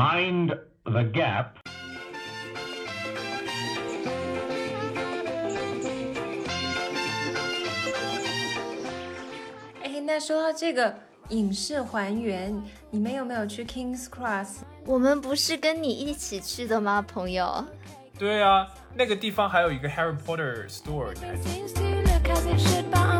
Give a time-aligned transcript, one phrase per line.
[0.00, 1.56] Mind the gap.
[9.82, 10.94] 哎，那说到这个
[11.28, 14.60] 影视还原，你们有没有去 Kings Cross？
[14.86, 17.62] 我们不是跟你一起去的吗，朋友？
[18.18, 23.19] 对啊，那个地方还有一个 Harry Potter store，你还记得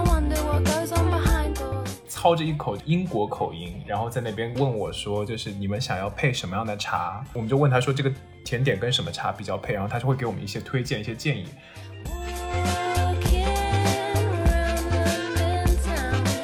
[2.20, 7.24] 操着一口英国口音，然后在那边问我说，就是你们想要配什么样的茶？
[7.32, 8.12] 我们就问他说这个
[8.44, 11.46] 甜点跟什么茶比较配，然后他就会给我们一些推荐、一些建议。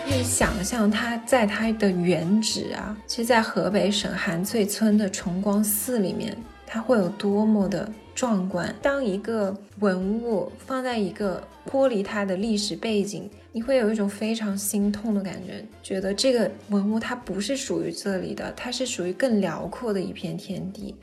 [0.06, 6.34] 你想象它在它的原址啊，其实，在河北省韩翠村的崇光寺里面，
[6.66, 8.74] 它会有多么的壮观。
[8.80, 20.94] 当一个文物放在一个脱离它的历史背景，你会有一种非常心痛的感觉，觉得这个文物它不是属于这里的，它是属于更辽阔的一片天地。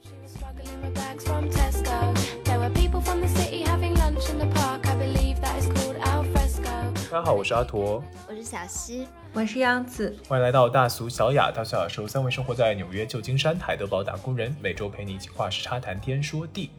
[0.00, 2.14] She was struggling with bags from Tesco.
[2.44, 4.86] There were people from the city having lunch in the park.
[4.86, 6.70] I believe that is called al fresco.
[7.10, 16.70] 大家好，我是阿驼，我是小西，我是央子，欢迎来到大俗小雅大小雅说，三位生活在纽约、旧金山、海德堡打工人，每周陪你一起话时差谈天说地。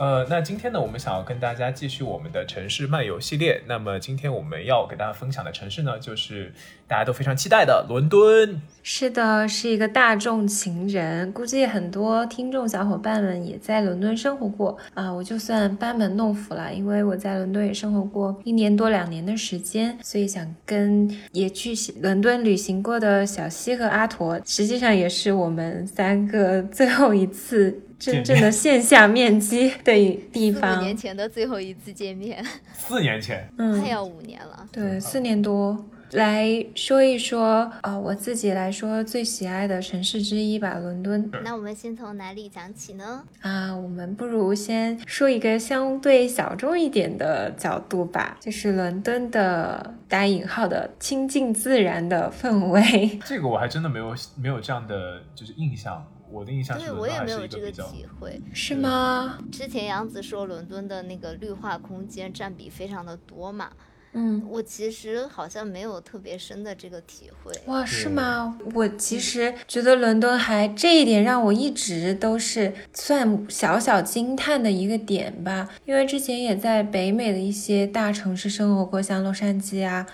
[0.00, 3.62] 呃，那今天呢，我们想要跟大家继续我们的城市漫游系列。
[3.66, 6.54] 那么今天我们要给大家分享的城市呢，就是
[6.90, 8.60] 大家都非常期待的伦敦。
[8.82, 29.94] 是的，是一个大众情人，估计很多听众小伙伴们也在伦敦生活过啊、我就算班门弄斧了，因为我在伦敦也生活过一年多两年的时间，所以想跟也去伦敦旅行过的小西和阿驼，实际上也是我们三个最后一次真正的线下面基的
[30.32, 30.80] 地四五。
[30.80, 34.66] 年前的最后一次见面，四年前，嗯快，要五年了。
[34.72, 35.86] 对，四年多。
[36.12, 41.30] 来说一说，呃，我自己来说最喜爱的城市之一吧，伦敦。
[41.44, 43.24] 那我们先从哪里讲起呢？
[43.40, 53.20] 啊，我们不如先说一个相对小众一点的角度吧，就是伦敦的打引号的亲近自然的氛围。
[53.24, 56.04] 这个我还真的没有没有这样的就是印象。
[56.32, 58.40] 我的印象是对我也没有这个体会。
[58.52, 59.36] 是吗？
[59.50, 63.68] 之前杨子说伦敦的那个绿化空间占比非常的多嘛，
[64.12, 67.52] 嗯，我其实好像没有特别深的这个体会。
[67.66, 68.58] 哇，是吗？
[68.74, 80.06] 我其实觉得伦敦还这一点让我一直都是算小小惊叹的一个点吧，因为之前也在北美的一些大城市生活过，像洛杉矶啊。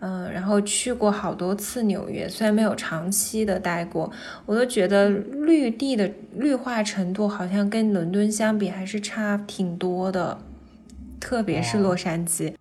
[0.00, 4.08] 嗯，然后去过好多次纽约，虽然没有长期的待过，
[4.46, 10.40] 我都觉得绿地的绿化程度好像跟伦敦相比还是差挺多的，
[11.20, 12.54] 特别是哦洛杉矶。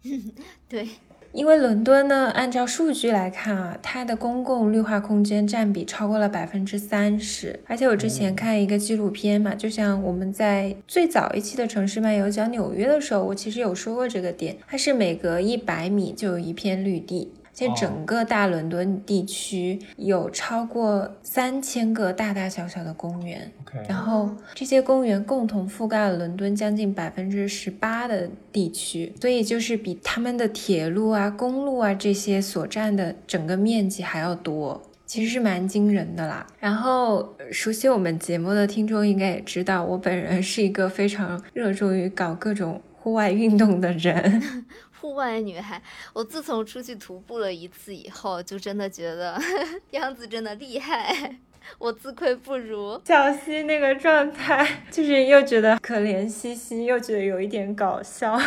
[0.67, 0.87] 对，
[1.31, 7.59] 因为伦敦呢，按照数据来看啊，它的公共绿化空间占比超过了百分之三十。
[7.67, 17.31] 而且我之前看一个纪录片嘛，就像我们在最早一期的城市漫游讲纽约的时候，我其实有说过这个点，它是每隔一百米就有一片绿地。
[17.57, 23.51] 现在整个大伦敦地区有超过三千个大大小小的公园
[23.89, 34.79] 然后这些公园共同覆盖了伦敦将近百分之十八的地区，所以就是比他们的铁路啊、公路啊这些所占的整个面积还要多。
[35.07, 36.45] 其实是蛮惊人的啦。
[36.59, 44.43] 然后，呃熟悉我们节目的听众应该也知道，我本人是一个非常热衷于搞各种户外运动的人。
[44.99, 45.81] 户外女孩，
[46.13, 49.39] 我自从出去徒步了一次以后，就真的觉得
[49.91, 51.37] 杨子真的厉害，
[51.77, 52.99] 我自愧不如。
[53.05, 58.39] 小溪那个状态，就是又觉得可怜兮兮，又觉得有一点搞笑。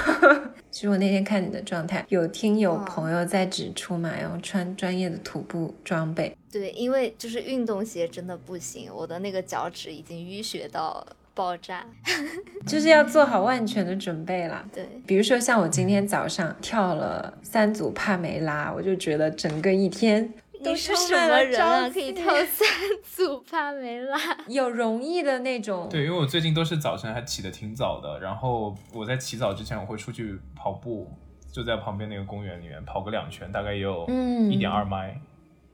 [0.71, 6.37] 其 实我那天看你的状态，有听有朋友在指出嘛，要穿专业的徒步装备。
[6.51, 11.85] 对，因为就是运动鞋真的不行，我的那个脚趾已经淤血到爆炸。
[12.67, 14.65] 就是要做好万全的准备啦。
[14.73, 20.33] 对，比如说像我今天早上跳了三组帕梅拉，我就觉得整个一天
[20.63, 21.91] 都你是充什么满了朝人啊？
[21.91, 22.67] 可以跳三
[23.03, 24.19] 组帕梅拉？
[24.49, 25.89] 有容易的那种。
[25.91, 31.11] 对，因为我最近都是早晨还起得挺早的，然后我在起早之前我会出去跑步，
[31.51, 35.19] 就在旁边那个公园里面跑个两圈，大概也有嗯一点二迈，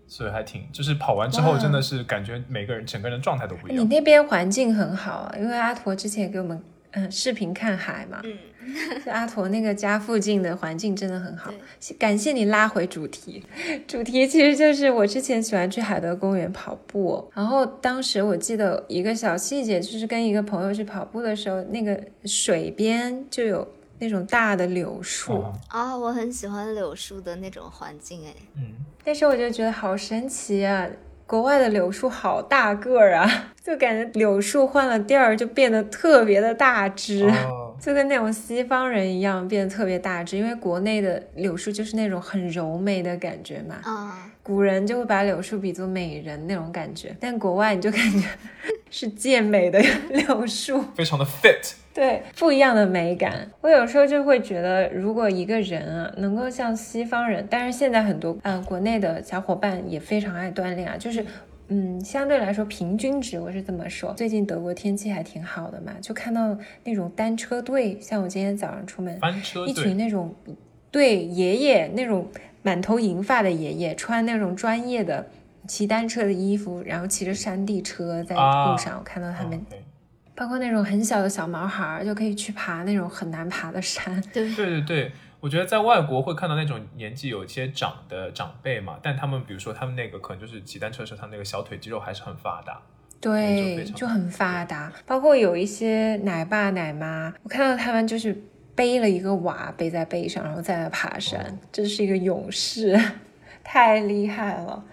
[0.09, 3.85] 所以还挺，就是跑完之后真的是感觉每个人整个人状态都不一样。
[3.85, 6.63] 你那边环境很好啊，因为阿驼之前给我们
[6.93, 8.39] 嗯视频看海嘛，嗯，
[9.05, 11.51] 就阿驼那个家附近的环境真的很好。
[11.51, 11.97] 对。
[11.99, 13.45] 感谢你拉回主题，
[13.87, 23.67] 主题其实就是我之前喜欢去海德公园跑步，然后当时我记得一个小细节，就是跟一个朋友去跑步的时候，那个水边就有
[23.99, 28.75] 那种大的柳树，啊啊、我很喜欢柳树的那种环境，哎，嗯，
[29.07, 30.85] 但是我就觉得好神奇啊！
[31.29, 37.33] 国外的柳树好大个儿啊，就感觉柳树换了地儿就变得特别的大只。
[37.81, 43.77] 就跟那种西方人一样，变得特别大只，因为国内的柳树就是那种很柔美的感觉嘛。
[43.83, 48.29] 啊，古人就会把柳树比作美人那种感觉，但国外你就感觉
[48.91, 49.81] 是健美的
[50.11, 51.75] 柳树，非常的 fit。
[51.95, 53.51] 对，不一样的美感。
[53.61, 61.25] 我有时候就会觉得，如果一个人啊能够像西方人，但是现在很多嗯、呃国内的小伙伴也非常爱锻炼啊，就是。
[61.69, 64.15] 嗯，相对来说平均值，我是这么说。
[64.15, 70.33] 最近德国天气还挺好的嘛，就看到那种单车队，像我今天早上出门，单车一群，那种
[70.93, 72.29] 对爷爷那种
[72.63, 75.27] 满头银发的爷爷，穿那种专业的
[75.67, 79.61] 骑单车的衣服，然后骑着山地车在啊路上，我看到他们，
[80.37, 84.23] 包括那种很小的小毛孩儿，就可以去爬那种很难爬的山。
[84.33, 92.81] 对，对对对，我觉得在外国会看到那种年纪有一些长的长辈嘛，但他们比如说他们那个可能就是骑单车的时候，他们那个小腿肌肉还是很发达。
[93.21, 94.93] 对，就很发达。
[95.07, 98.37] 包括有一些奶爸奶妈，我看到他们就是
[98.75, 102.99] 背了一个娃背在背上，然后在那爬山，哦真是一个勇士，
[103.65, 104.85] 太厉害了。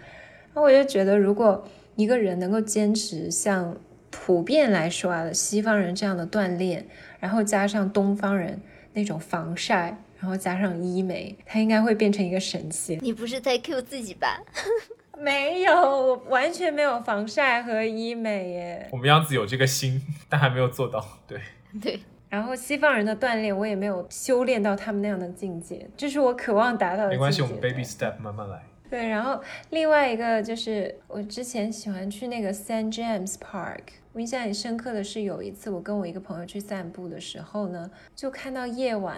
[0.53, 3.75] 然后我就觉得，如果一个人能够坚持像
[4.09, 6.85] 普遍来说啊，西方人这样的锻炼，
[7.19, 8.61] 然后加上东方人
[8.93, 12.97] 那种防晒，然后加上医美，它应该会变成一个神仙。
[13.01, 14.41] 你不是在 Q 自己吧？
[15.19, 18.87] 没有，我完全没有防晒和医美耶。
[18.93, 21.05] 我们样子有这个心，但还没有做到。
[21.27, 21.41] 对，
[21.81, 21.99] 对，
[22.29, 27.09] 然后西方人的锻炼，我也没有修炼到他们那样的境界，这是我渴望达到的。
[27.09, 28.63] 没关系，我们 baby step 慢慢来。
[28.89, 29.41] 对，然后
[29.71, 33.79] 另外一个就是我之前喜欢去那个 Saint James Park，
[34.13, 39.17] 我印象很深刻的是有一次我跟我一个朋友去散步的时候呢，就看到夜晚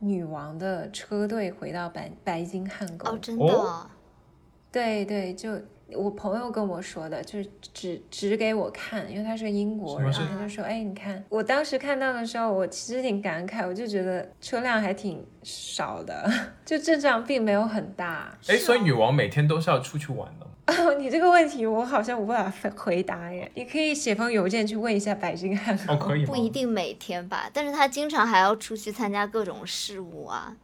[0.00, 3.10] 女王的车队回到白白金汉宫。
[3.10, 3.90] 哦，真的？
[4.70, 5.58] 对对，就
[5.94, 10.28] 我朋友跟我说的，就是指指给我看，因为他是英国人，什么？
[10.28, 10.34] 是？
[10.34, 16.30] 他就说：“哎，你看，我当时看到的时候，我其实挺感慨，我就觉得车辆还挺少的，
[16.66, 18.36] 就阵仗并没有很大。
[18.48, 20.94] 哎，所以女王每天都是要出去玩的吗。
[20.98, 25.96] 你这个问题我好像无法回回答耶，你可以写封邮件去问一下白金汉宫。
[25.96, 26.26] 哦，可以吗？
[26.26, 30.56] 不一定每天吧，但是他经常还要出去参加各种事务啊。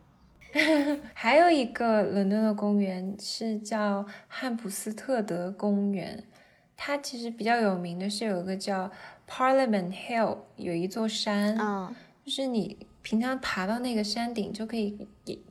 [1.13, 6.23] 还有一个伦敦的公园是叫汉普斯特德公园，
[6.77, 8.89] 它其实比较有名的是有一个叫
[9.29, 11.93] Parliament Hill，有一座山，嗯，
[12.25, 14.97] 就是你平常爬到那个山顶就可以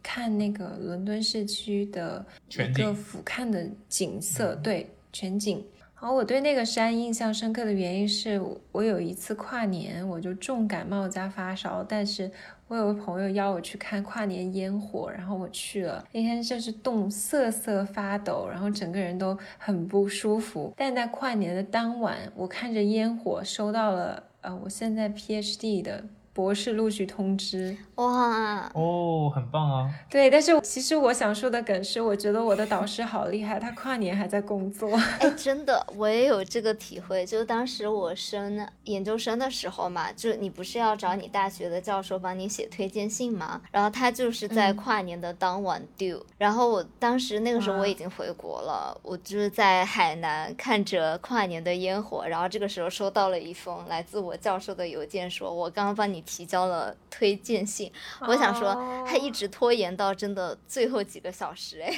[0.02, 5.64] 看那个伦敦市区的一个俯瞰的景色，对，全景。
[5.96, 8.42] 然后我对那个山印象深刻的原因是
[8.74, 12.30] 我有一次跨年我就重感冒加发烧，但是
[12.68, 20.74] 我有个朋友邀我去看跨年烟火，然后我去了，那天就是冻瑟瑟发抖，然后整个人都很不舒服。
[20.76, 26.04] 但在跨年的当晚，我看着烟火，收到了呃我现在 PhD 的
[26.34, 27.78] 博士录取通知。
[27.96, 29.90] 哇，哦，很棒啊！
[30.10, 34.90] 对，但是其实我想说的梗是，我觉得我的导师好厉害，他跨年还在工作。
[35.20, 37.24] 哎，真的，我也有这个体会。
[37.24, 43.62] 就当时我升研究生的时候嘛，就你不是要找你大学的教授帮你写推荐信吗？
[43.72, 57.92] 然后他就是在嗯跨年的当晚 due、然后我当时那个时候我已经回国了，我就是在海南看着跨年的烟火，然后这个时候收到了一封来自我教授的邮件，说我刚刚帮你提交了推荐信。
[58.22, 58.74] 我想说，
[59.08, 61.94] 他一直拖延到真的最后几个小时，哎，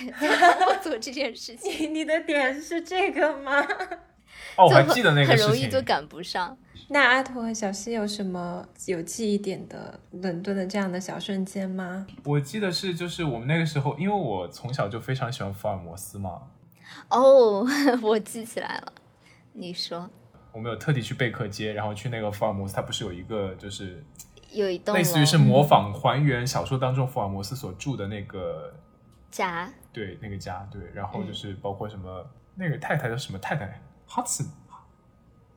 [0.67, 1.71] 我 做这件事情。
[1.71, 3.61] 你你的点是这个吗？
[4.57, 5.51] 哦，我还记得那个很事情。
[5.51, 6.57] 容易就赶不上。
[6.89, 12.05] 那阿图和小西有什么有记忆点的伦敦的这样的小瞬间吗？
[12.23, 16.43] 我记得是，就是我们那个时候，因为我从小就非常喜欢福尔摩斯嘛，
[17.09, 17.65] 哦，
[18.03, 18.93] 我记起来了，
[19.53, 20.09] 你说
[20.55, 24.01] 我们有特地去贝克街，然后去那个福尔摩斯，它不是有一个就是
[24.53, 28.73] 有一栋类似于是模仿还原小说当中福尔摩斯所住的那个
[29.29, 33.39] 家，对那个家，对，然后就是包括什么、那个太太叫什么？
[33.39, 34.47] 太太 Hudson，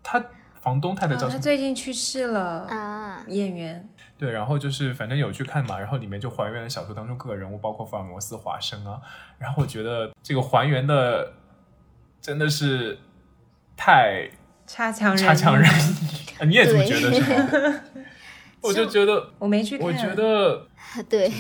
[0.02, 0.20] 他
[0.60, 1.40] 房东太太叫什么？
[1.40, 3.88] 最近去世了，啊，演员。
[4.18, 9.00] 对，然后就是反正有去看嘛，然后里面就还原了小说当中各个人物，包括福尔摩斯、华生啊，
[9.38, 11.34] 然后我觉得这个还原的
[12.20, 12.98] 真的是
[13.76, 14.28] 太
[14.68, 15.72] 差强人意差强人意，
[16.38, 17.80] 啊 你也这么觉得是吗？
[18.60, 19.86] 我就觉得，我没去看。
[19.86, 20.66] 我觉得
[21.08, 21.30] 对，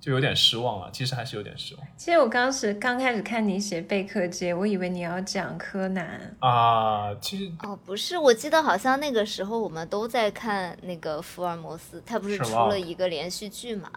[0.00, 6.34] 就有点失望了，其实还是有点失望其实我当时刚开始看你写贝克街，我以为你要讲柯南。
[6.38, 7.14] 啊。
[7.20, 13.90] 其实哦，不是，我记得好像那个时候我们都在看那个福尔摩斯，他不是出了一个连续剧嘛，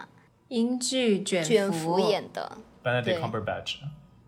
[0.49, 3.75] 英剧卷卷福福演的，Benedict Cumberbatch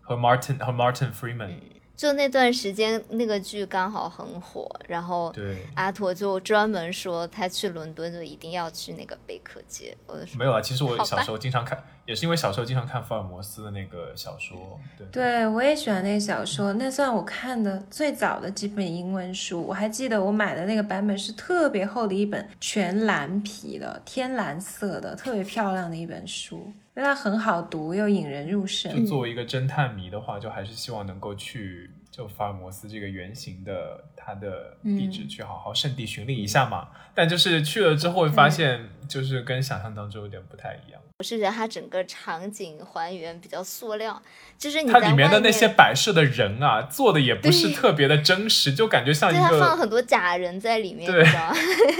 [0.00, 1.56] 和 Martin 和 Martin Freeman，
[1.96, 9.96] 就那段时间那个剧刚好很火，然后对，阿驼就专门说他去伦敦就一定要去那个贝克街。
[10.06, 14.78] 我没有啊，其实我小时候经常看，也是因为小时候经常看福尔摩斯的那个小说。
[14.96, 19.60] 对，对，我也喜欢那个小说，那算我看的最早的几本英文书。
[19.60, 29.06] 我还记得我买的那个版本是特别厚的一本，全蓝皮的，天蓝色的，特别漂亮的一本书，因为它很好读又引人入胜就。
[29.06, 36.88] 作为一个侦探迷的话，就还是希望能够去就福尔摩斯这个原型的他的地址去好好圣地巡礼一下嘛。
[37.14, 41.00] 但就是去了之后会发现，就是跟想象当中有点不太一样。
[41.18, 44.22] 我是觉得它整个场景还原比较塑料，
[44.58, 51.26] 就是你它里面的那些摆设的人啊，做的也不是特别的真实，就感觉像一对，它放了很多假人在里面，对？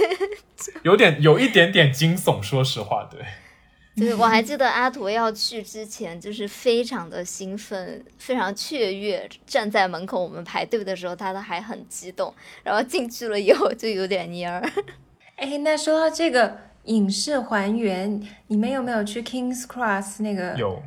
[0.81, 2.41] 有点有一点点惊悚。
[2.41, 3.23] 说实话，对。
[3.97, 12.31] 对，我还记得阿图要去之前，就是非常的兴奋，非常雀跃，站在门口我们排队的时候，他都还很激动，
[12.63, 14.61] 然后进去了以后就有点蔫儿。
[15.37, 20.55] 哎，那说到这个影视还原，你们有没有去 Kings Cross 那个？
[20.55, 20.83] 有，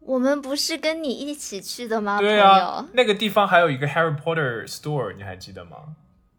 [0.00, 5.76] 我们不是跟你一起去的吗，对啊？，那个地方还有一个 Harry Potter store，你还记得吗？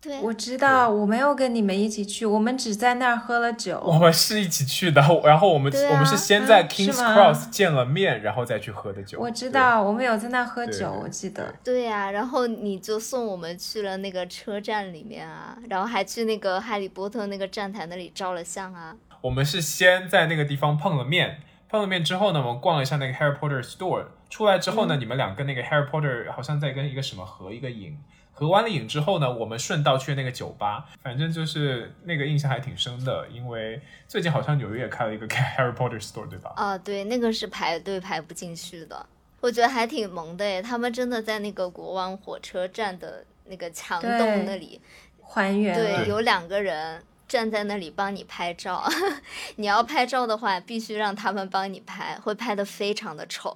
[0.03, 3.93] 对，我知道，我没有跟你们一起去，我们只在那儿喝了酒我。
[3.93, 9.17] 们是一起去的，然后我们、啊我们是先在啊 Kings Cross 见了面，然后再去喝的酒。
[9.17, 11.53] 我知道，我们有在那儿喝酒，我记得。
[11.63, 18.93] 对呀、然后你就送我们去了那个车站里面啊，然后还去那个哈利波特那个站台那里照了相啊。
[19.22, 27.98] 我们是先在那个地方碰了面，碰了面之后呢，我们逛了一下那个 Harry Potter store，出来之后嗯呢，你们俩跟那个 Harry Potter 好像在跟一个什么合一个影。
[28.43, 36.53] 合完了影之后呢，我们顺道去那个酒吧，反正就是那个印象还挺深的，因为最近好像纽约也开了一个 Harry Potter store，对吧？
[36.55, 39.05] 啊，对，那个是排队排不进去的，
[39.41, 44.79] 我觉得还挺萌的诶，他们真的在那个国王火车站的那个墙洞那里，
[45.21, 48.83] 还原了对，有两个人站在那里帮你拍照。
[49.57, 53.53] 你要拍照的话，必须让他们帮你拍，会拍的非常的丑。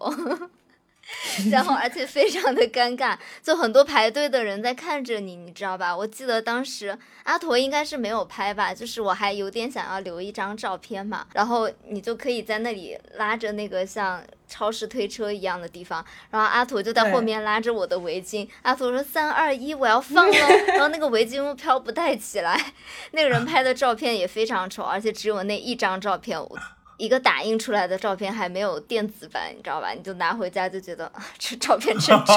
[1.51, 5.95] 然后，而且非常的尴尬，就很多排队的人在看着你，你知道吧？
[5.95, 22.73] 我记得当时阿驼应该是没有拍吧，就是我还有点想要留一张照片嘛，然后你就可以在那里拉着那个像超市推车一样的地方，然后阿驼就在后面拉着我的围巾，阿驼说三二一，我要放了， 然后那个围巾又飘不带起来，
[23.11, 26.59] 那个人拍的照片也非常丑，而且只有那一张照片，我
[26.97, 29.91] 一个打印出来的照片还没有电子版，你知道吧？
[29.91, 32.33] 你就拿回家就觉得啊，这照片真丑。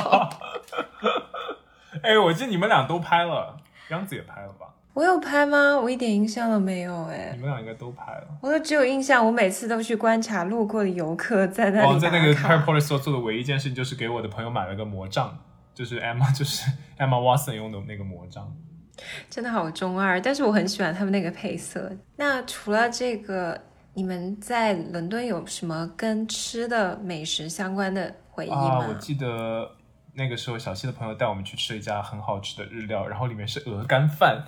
[2.03, 3.57] 哎，我记得你们俩都拍了，
[3.89, 4.67] 杨子也拍了吧？
[4.93, 5.79] 我有拍吗？
[5.79, 8.27] 我一点印象都没有哎你，们俩应该都拍了。
[8.41, 12.73] 我都只有印象，我每次都去观察路过的游客在那里哦，在那个打 Harry 卡。
[12.73, 15.39] Potter store 做的唯一一件事情就是给我的朋友买了个魔杖，
[15.75, 18.53] 就是 Emma 就是 Emma Watson 用的那个魔杖。
[19.31, 21.91] 真的好中二，但是我很喜欢他们那个配色。
[22.17, 23.59] 那除了这个，
[23.95, 28.87] 你们在伦敦有什么跟吃的美食相关的回忆啊，吗？
[28.89, 29.71] 我记得
[30.15, 34.45] 那个时候小西的朋友带我们去吃了一家很好吃的日料，然后里面是鹅肝饭，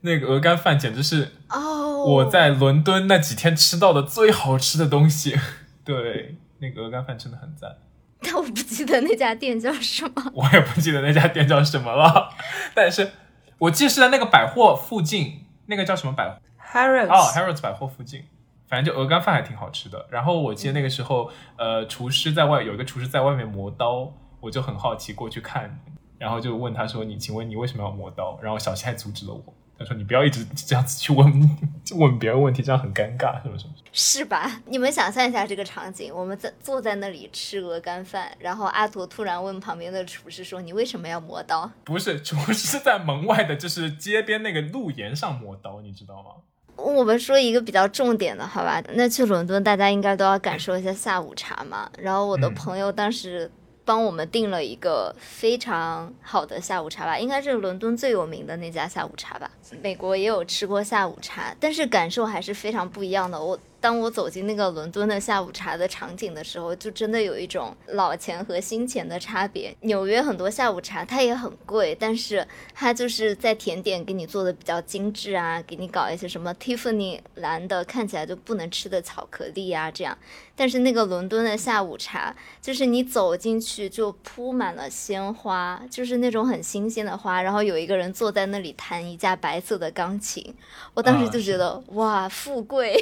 [0.00, 5.36] 那个鹅肝饭简直是哦，我在伦敦那几天吃到的最好吃的东西。
[5.84, 7.76] 对，那个鹅肝饭真的很赞。
[8.22, 10.12] 但我不记得那家店叫什么。
[10.34, 12.30] 我也不记得那家店叫什么了，
[12.74, 13.10] 但是
[13.58, 16.40] 我记得是在那个百货附近，那个叫什么百货
[16.72, 18.24] ？Harrods 哦，Harrods 百货附近，
[18.66, 20.06] 反正就鹅肝饭还挺好吃的。
[20.10, 25.80] 然后我记得那个时候，呃，厨师在外有一个厨师在外面磨刀，我就很好奇过去看，
[26.18, 31.26] 然后就问他说：“你请问你为什么要磨刀？”然后小西还阻止了我，他说：“你不要一直这样子去问
[31.96, 33.74] 问别人问题，这样很尴尬，什么什么。
[33.92, 34.60] 是吧？
[34.66, 46.30] 你们想象一下这个场景，我们在坐在那里吃鹅肝饭，然后阿驼突然问旁边的厨师说：“你为什么要磨刀不是，厨师是在门外的，就是街边那个路沿上磨刀，你知道吗？？”
[46.76, 48.82] 我们说一个比较重点的，好吧？
[48.94, 51.90] 那去伦敦，大家应该都要感受一下下午茶嘛。
[51.98, 53.50] 然后我的嗯朋友当时
[53.84, 59.50] 帮我们订了一个非常好的下午茶吧，应该是伦敦最有名的那家下午茶吧。
[59.82, 63.42] 美国也有吃过下午茶，但是感受还是非常不一样的。
[63.42, 69.76] 我当我走进那个伦敦的下午茶的场景的时候，就真的有一种老钱和新钱的差别。
[69.82, 80.16] 纽约很多下午茶它也很贵，但是它就是在甜点给你做的比较精致啊，给你搞一些什么 Tiffany 蓝的看起来就不能吃的巧克力啊这样。
[80.58, 90.54] 但是那个伦敦的下午茶，就是你走进去就铺满了鲜花，就是那种很新鲜的花，然后有一个人坐在那里弹一架白色的钢琴，
[90.94, 92.96] 我当时啊就觉得、哇，富贵。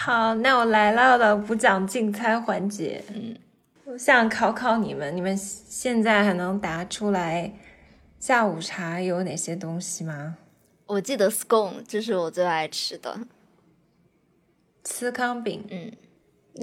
[0.00, 3.02] 好，那我来到了不讲竞猜环节。
[3.12, 3.34] 嗯，
[3.84, 7.52] 我想考考你们，你们现在还能答出来
[8.20, 10.36] 下午茶有哪些东西吗？
[10.86, 13.18] 我记得 scone 这是我最爱吃的，
[14.84, 15.64] 司康饼。
[15.68, 15.90] 嗯，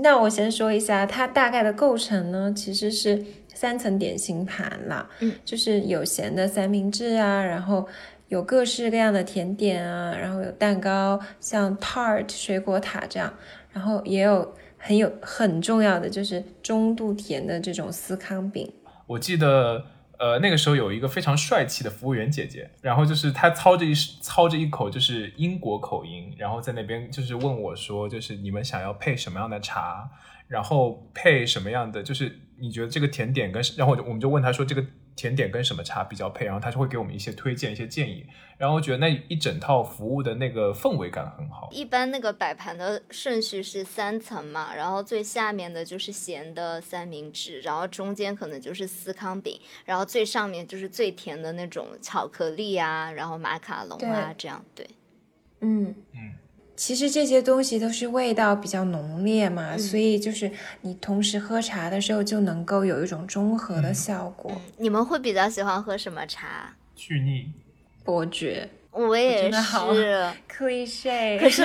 [0.01, 3.21] 那我先说一下它大概的构成呢，其实是
[3.53, 7.85] 三层点心盘啦，嗯，就是有咸的三明治啊，然后
[8.29, 13.31] 有各式各样的甜点啊，然后有蛋糕，像 tart 水果塔这样，
[13.71, 18.71] 然后也有很有很重要的就是中度甜的这种司康饼。
[19.07, 19.85] 我记得，
[20.17, 30.09] 呃，那个时候有一个非常帅气的服务员姐姐，然后就是她操着一操着一口就是英国口音，然后在那边就是问我说，就是你们想要配什么样的茶，
[30.47, 34.83] 然后配什么样的，就是你觉得这个甜点跟，然后我就我们就问她说这个
[35.15, 38.25] 甜点跟什么茶比较配，然后他就会给我们一些推荐、一些建议，
[38.57, 41.69] 然后我觉得那一整套服务的那个氛围感很好。
[41.71, 54.85] 一般那个摆盘的顺序是三层嘛，然后最下面的就是咸的三明治，然后中间可能就是司康饼，然后最上面就是最甜的那种巧克力啊，然后马卡龙啊这样对。
[55.61, 56.33] 嗯嗯，
[56.75, 60.51] 其实这些东西都是味道比较浓烈嘛，嗯所以就是
[60.81, 64.51] 你同时喝茶的时候就能够有一种中和的嗯效果。
[64.77, 66.75] 你们会比较喜欢喝什么茶？
[66.95, 67.47] 去腻，
[68.03, 69.57] 伯爵我也是，，
[70.49, 71.63] cliche，可是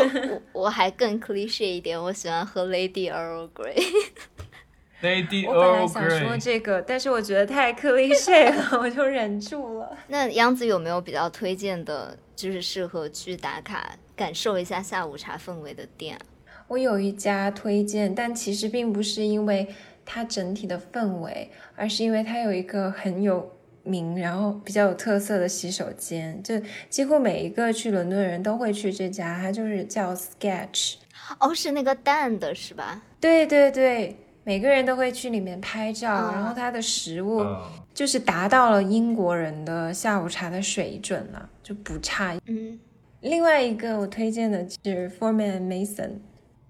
[0.52, 3.80] 我我还更 cliche 一点，我喜欢喝 Lady Earl Grey。
[5.02, 9.96] Lady 我本来 Earl 想说 Grey，这个，但是我觉得太 cliche 了，我就忍住了。
[10.08, 16.20] 那杨子有没有比较推荐的，就是适合去打卡感受一下下午茶氛围的店啊？
[16.68, 19.66] 我有一家推荐，但其实并不是因为
[20.04, 23.50] 它整体的氛围，而是因为它有一个很有
[23.82, 26.60] 名，然后比较有特色的洗手间，就
[26.90, 30.96] 几乎每一个去伦敦的人都会去这家，它就是叫 Sketch。
[31.38, 33.00] 哦，是那个蛋的是吧？
[33.18, 37.58] 对对对，每个人都会去里面拍照，嗯然后它的食物嗯，
[37.94, 42.36] 就是达到了英国人的下午茶的水准了，就不差。
[42.44, 42.78] 嗯，
[43.20, 46.20] 另外一个我推荐的是 Foreman Mason，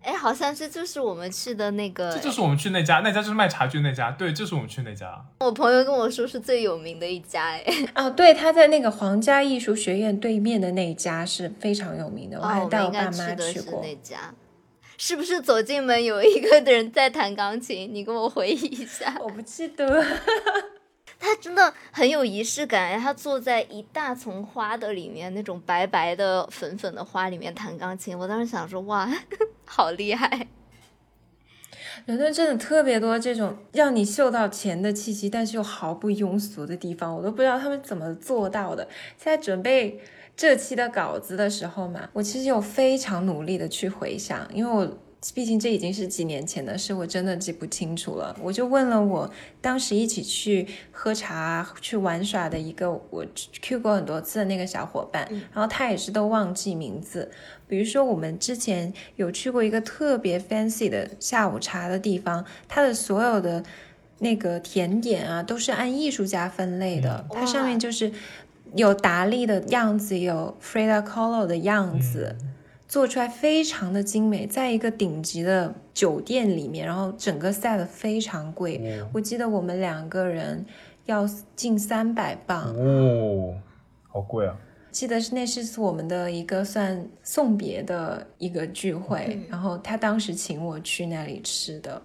[0.03, 5.25] 哎，好像是就是我们去的那个，这就是我们去那家，那家就是卖茶具那家，对，就是我们去那家。
[5.41, 13.81] 我朋友跟我说是最有名的一家，哎， 哦，对，他在那个皇家艺术学院对面的那一家是非常有名的，我哦，还带我爸妈去的是过。
[13.83, 14.35] 那家。
[15.03, 17.89] 是不是走进门有一个人在弹钢琴？
[17.91, 19.17] 你跟我回忆一下。
[19.19, 20.05] 我不记得，
[21.21, 28.19] 他真的很有仪式感，他坐在一大丛花的里面，那种白白的、粉粉的花里面弹钢琴。
[28.19, 29.09] 我当时想说，哇，
[29.67, 30.49] 好厉害！
[32.07, 38.89] 伦敦真的特别多这种让你嗅到钱的气息，但是又毫不庸俗的地方，我都不知道他们怎么做到的。
[39.19, 40.01] 在准备
[40.35, 44.99] 这期的稿子的时候嘛，我其实有非常努力的去回想，因为我
[45.35, 48.35] 毕竟这已经是几年前的事，我真的记不清楚了。
[48.41, 49.31] 我就问了我
[49.61, 57.31] 当时一起去喝茶、去玩耍的一个我去过很多次的那个小伙伴，然后他也是都忘记名字。
[57.69, 63.63] 比如说，我们之前有去过一个特别 fancy 的下午茶的地方，它的所有的
[64.19, 67.27] 那个甜点啊，都是按艺术家分类的。
[67.31, 68.11] 它上面就是
[68.75, 72.35] 有达利的样子，有 Frida Kahlo 的样子，
[72.91, 78.79] 做出来非常的精美，在一个顶级的酒店里面，然后整个 set 非常贵。
[79.01, 80.67] 哦我记得我们两个人
[81.07, 81.25] 要
[81.55, 83.55] 近三百磅，哦，
[84.09, 84.57] 好贵啊！
[84.91, 92.03] 记得是那是我们的一个算送别的一个聚会，然后他当时请我去那里吃的，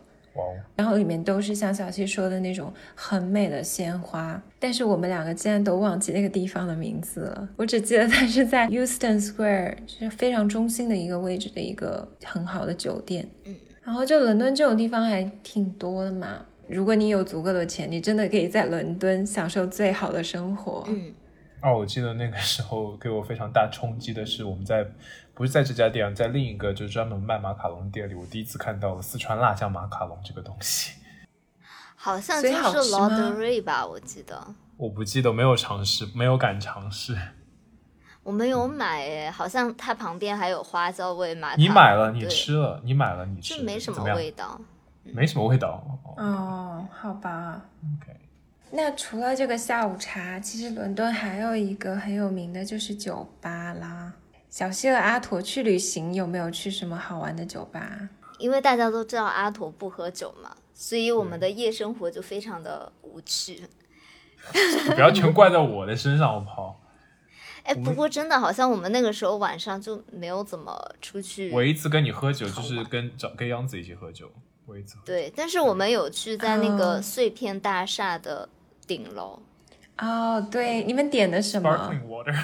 [0.76, 13.28] 然后里面都是像小七说的那种很美的鲜花，但是我们两个竟然都忘记那个地方的名字了，我只记得它是在 Euston Square，就是非常中心的一个位置的一个很好的酒店。
[13.46, 16.46] 嗯，然后就伦敦这种地方还挺多的嘛。
[16.68, 20.84] 如果你有足够的钱，你真的可以在伦敦享受最好的生活。
[20.88, 21.14] 嗯，
[21.66, 24.86] 哦，我记得那个时候给我非常大冲击的是，我们在
[25.34, 30.94] 不是在这家店，在另一个就是专门卖马卡龙的店里，我第一次看到了四川辣酱马卡龙这个东西。
[31.96, 34.40] 好像就是所以好吃 Lord 吗 Ray 吧，我记得
[34.78, 37.18] 我不记得，没有尝试，没有敢尝试。
[38.22, 41.66] 我没有买诶，好像它旁边还有花椒味马卡龙。
[41.66, 44.62] 你买了，你吃了，你买了，你吃了，就没什么味道。
[45.04, 45.84] 没什么味道。
[46.06, 47.60] 哦哦，好吧。
[48.00, 48.16] OK，
[48.72, 54.14] 那除了这个下午茶，其实伦敦还有一个很有名的就是酒吧啦。
[54.50, 58.10] 小希和阿驼去旅行有没有去什么好玩的酒吧？
[58.38, 63.64] 因为大家都知道阿驼不喝酒嘛，所以我们的夜生活就非常的无趣。
[64.94, 66.82] 不要全怪在我的身上，好不好？
[67.64, 71.50] 哎，不过真的好像我们那个时候晚上就没有怎么出去。
[71.52, 74.32] 我一次跟你喝酒就是跟找跟杨子一起喝酒，
[74.66, 74.98] 规则。
[75.06, 78.48] 对，但是我们有去在那个哦碎片大厦的
[78.88, 79.40] 顶楼，
[79.98, 82.36] 哦，对，你们点的什么？Sparkling water，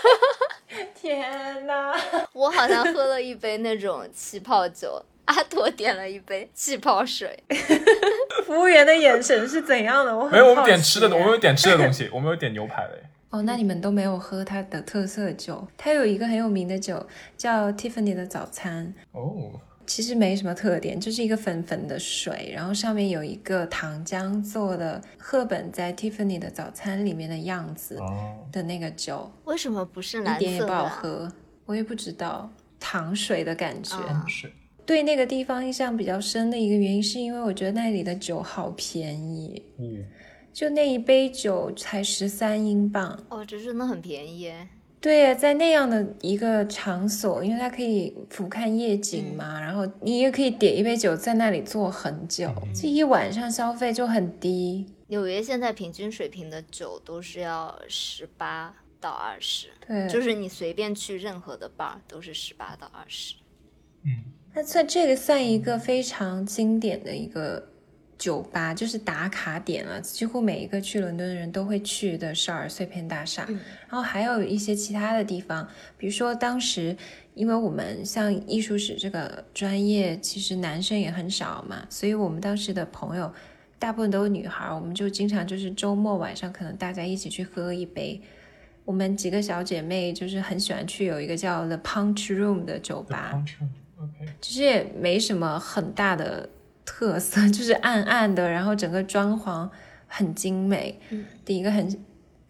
[0.94, 1.94] 天哪！
[2.32, 7.42] 我好像喝了一杯那种气泡酒，阿朵点了一杯气泡水。
[8.44, 10.16] 服务员的眼神是怎样的？
[10.16, 13.02] 我没有，我们点吃的，奇我们有点吃的东西，我们有点牛排嘞。
[13.30, 15.64] 哦，那你们都没有喝它的特色酒。
[15.76, 19.52] 它有一个很有名的酒叫 Tiffany 的早餐，哦，
[19.90, 30.68] 其实没什么特点，就是一个粉粉的水，然后上面有一个糖浆做的赫本在 Tiffany 的早餐里面的样子哦，的那个酒，为什么不是一蓝点也不？
[30.68, 31.32] 好喝，
[31.66, 32.48] 我也不知道
[32.78, 33.96] 糖水的感觉。
[33.96, 34.52] 啊是
[34.86, 40.04] 对那个地方印象比较深的一个原因，是因为我觉得那里的酒好便宜，嗯，
[40.52, 43.18] 就那一杯酒才十三英镑。
[43.28, 44.68] 哦，这真的很便宜耶。
[45.00, 54.86] 对呀，在那样的一个场所，因为它可以俯瞰夜景嘛，然后你也可以点一杯酒在那里坐很久，这一晚上消费就很低。
[55.06, 63.36] 纽约现在平均水平的酒都是要十八到二十，对，就是你随便去任何的 bar 都是十八到二十。
[64.04, 64.10] 嗯，
[64.54, 67.69] 那算这个算一个非常经典的一个
[68.20, 73.46] 酒吧，就是打卡点了，几乎每一个去伦敦的人都会去的少儿碎片大厦。
[73.48, 76.94] 嗯然后还有一些其他的地方，比如说当时，
[77.34, 83.32] 因为我们像艺术史这个专业，其实男生也很少嘛，所以我们当时的朋友
[83.78, 88.20] 大部分都是女孩儿，我们就经常就是周末晚上可能大家一起去喝一杯。
[88.84, 93.42] 我们几个小姐妹就是很喜欢去有一个叫 The Punch Room 的酒吧
[94.40, 96.48] 其实也没什么很大的
[96.90, 99.68] 特色， 就是暗暗的，然后整个装潢
[100.08, 101.96] 很精美嗯的一个很，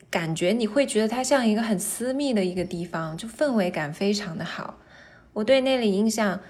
[0.09, 4.79] 感觉你会觉得它像一个很私密的一个地方，就氛围感非常的好。
[5.35, 6.41] 我对那里印象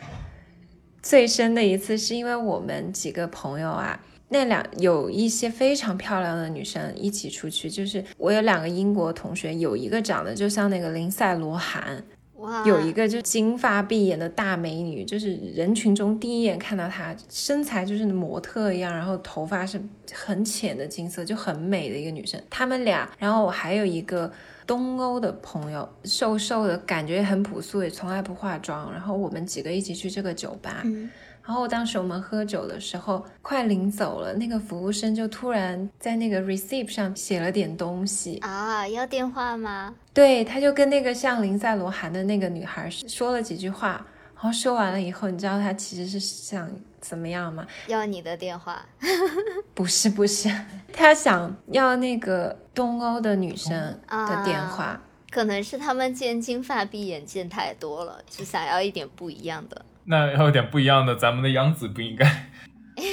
[1.03, 12.03] 最深的一次，是因为我们几个朋友啊，那两有一些非常漂亮的女生一起出去，就是我有两个英国同学，有一个长得就像那个林赛罗韩，
[12.41, 19.81] 哇，有一个就金发碧眼的大美女，就是人群中第一眼看到她，身材就是模特一样，然后头发是
[20.13, 22.41] 很浅的金色，就很美的一个女生。
[22.49, 24.33] 她们俩，然后我还有一个
[24.67, 28.91] 东欧的朋友，瘦瘦的，感觉很朴素，也从来不化妆。
[28.93, 31.11] 然后我们几个一起去这个酒吧，嗯
[31.45, 39.95] 然后当时我们喝酒的时候，快临走了，那个服务生就突然在那个 receipt 上写了点东西，啊，要电话吗？
[40.15, 47.67] 对，他就跟那个像林赛罗韩的那个女孩说了几句话，然后说完了以后，你知道他其实是想怎么样吗？
[47.89, 48.87] 要你的电话？
[49.75, 50.49] 不是不是，
[50.93, 55.01] 他想要那个东欧的女生的电话。
[55.31, 59.85] 可能是他们见金发碧眼见太多了，就想要一点不一样的。
[60.05, 62.49] 那要有点不一样的，咱们的杨紫不应该。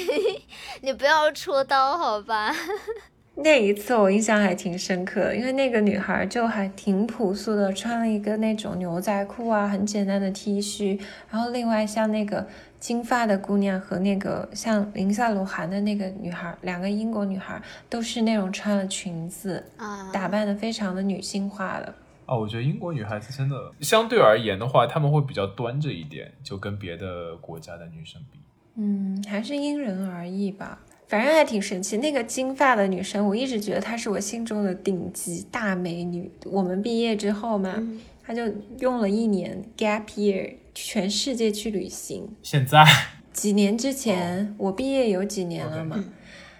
[0.81, 2.53] 你不要戳刀好吧？
[3.39, 12.47] 那一次我印象还挺深刻的，因为那个女孩就还挺朴素的，穿了一个那种牛仔裤啊，很简单的 T 恤，然后另外像那个
[12.79, 21.93] 金发的姑娘和那个像林赛罗韩的那个女孩，两个英国女孩都是那种穿了裙子，啊，打扮的非常的女性化的。
[22.27, 28.39] 哦，我觉得英国女孩子真的相对而言的话，她们会比较端着一点，就跟别的国家的女生比。
[28.75, 30.79] 嗯，还是因人而异吧。
[31.07, 31.95] 反正还挺神奇。
[31.97, 36.29] 那个金发的女生，我一直觉得她是我心中的顶级大美女。
[36.45, 38.43] 我们毕业之后嘛，嗯她就
[38.79, 42.27] 用了一年 gap year，全世界去旅行。
[42.43, 42.85] 现在
[43.31, 46.03] 几年之前，我毕业有几年了嘛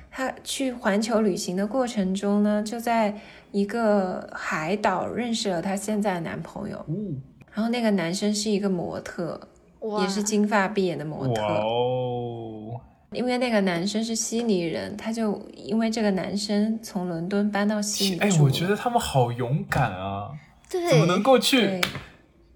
[0.09, 3.19] 她去环球旅行的过程中呢，就在
[3.51, 6.85] 一个海岛认识了她现在的男朋友。
[6.87, 7.21] 嗯，
[7.53, 9.39] 然后那个男生是一个模特，
[9.79, 11.41] 哇也是金发碧眼的模特。
[11.41, 12.79] 哇哦，
[13.11, 20.29] 因为那个男生是悉尼人，他就因为这个男生从伦敦搬到悉尼哎，我觉得他们好勇敢啊！
[20.69, 21.81] 对，怎么能够去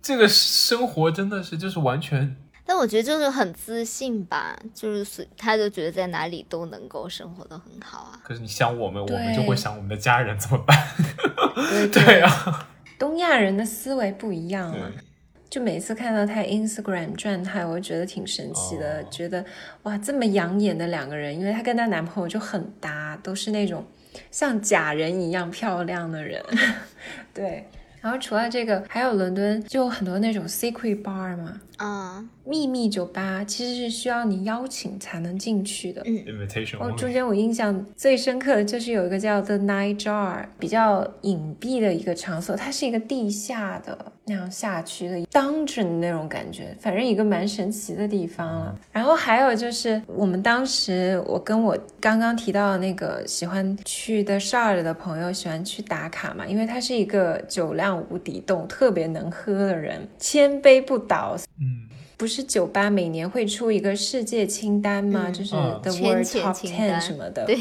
[0.02, 2.36] 这个生活真的是就是完全
[2.72, 8.18] 但我觉得就是很自信吧，就是随他就觉得在哪里都能够生活的很好啊。
[8.24, 10.78] 可是你想我们，我们就会想我们的家人怎么办？
[11.92, 15.04] 对对啊，东亚人的思维不一样嘛对。
[15.50, 19.44] 就每次看到他 Instagram 状态，我就觉得挺神奇的，哦觉得
[19.84, 23.86] 哇这么养眼的两个人，因为她跟她男朋友就很搭，都是那种
[24.32, 26.42] 像假人一样漂亮的人。
[27.36, 27.68] 对，
[28.00, 36.02] 然后除了这个，还有伦敦就有很多那种 secret bar 嘛，嗯秘密酒吧，其实是需要你邀请才能进去的。
[36.04, 36.14] 嗯。
[36.26, 48.78] Invitation 哦，中间我印象最深刻的就是有一个叫 The Night Jar，比较隐蔽的一个场所，它是一个地下的那样下去的 dungeon 那种感觉，反正一个蛮神奇的地方了。
[48.92, 61.88] 然后还有就是我们当时我跟我刚刚提到的那个喜欢去的 Shard 的朋友喜欢去打卡嘛，因为他是一个酒量无底洞、特别能喝的人，千杯不倒，嗯，
[62.22, 65.24] 不是酒吧每年会出一个世界清单吗？
[65.26, 67.44] 嗯就是嗯 The World Top Ten 什么的。
[67.48, 67.58] 对，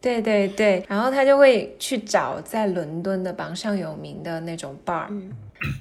[0.00, 5.06] 对对对，然后他就会去找在伦敦的榜上有名的那种 bar。
[5.10, 5.30] 嗯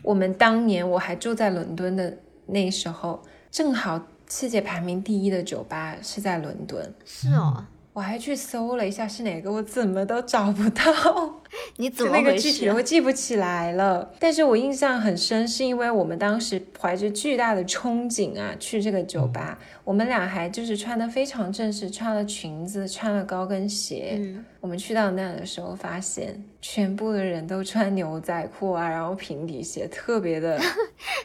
[0.04, 4.00] 我们当年我还住在伦敦的那时候，正好
[4.30, 6.94] 世界排名第一的酒吧是在伦敦。
[7.04, 11.42] 是哦，我还去搜了一下是哪个，我怎么都找不到。
[11.78, 12.52] 你怎就那个么回事啊？
[12.52, 24.16] 具体我记不起来了，但是我印象很深，是因为我们当时怀着巨大的憧憬啊，去这个酒吧，我们俩还就是穿的非常正式，穿了裙子，穿了高跟鞋。
[24.18, 30.60] 嗯，我们去到那的时候，发现全部的人都穿牛仔裤啊，然后平底鞋，特别的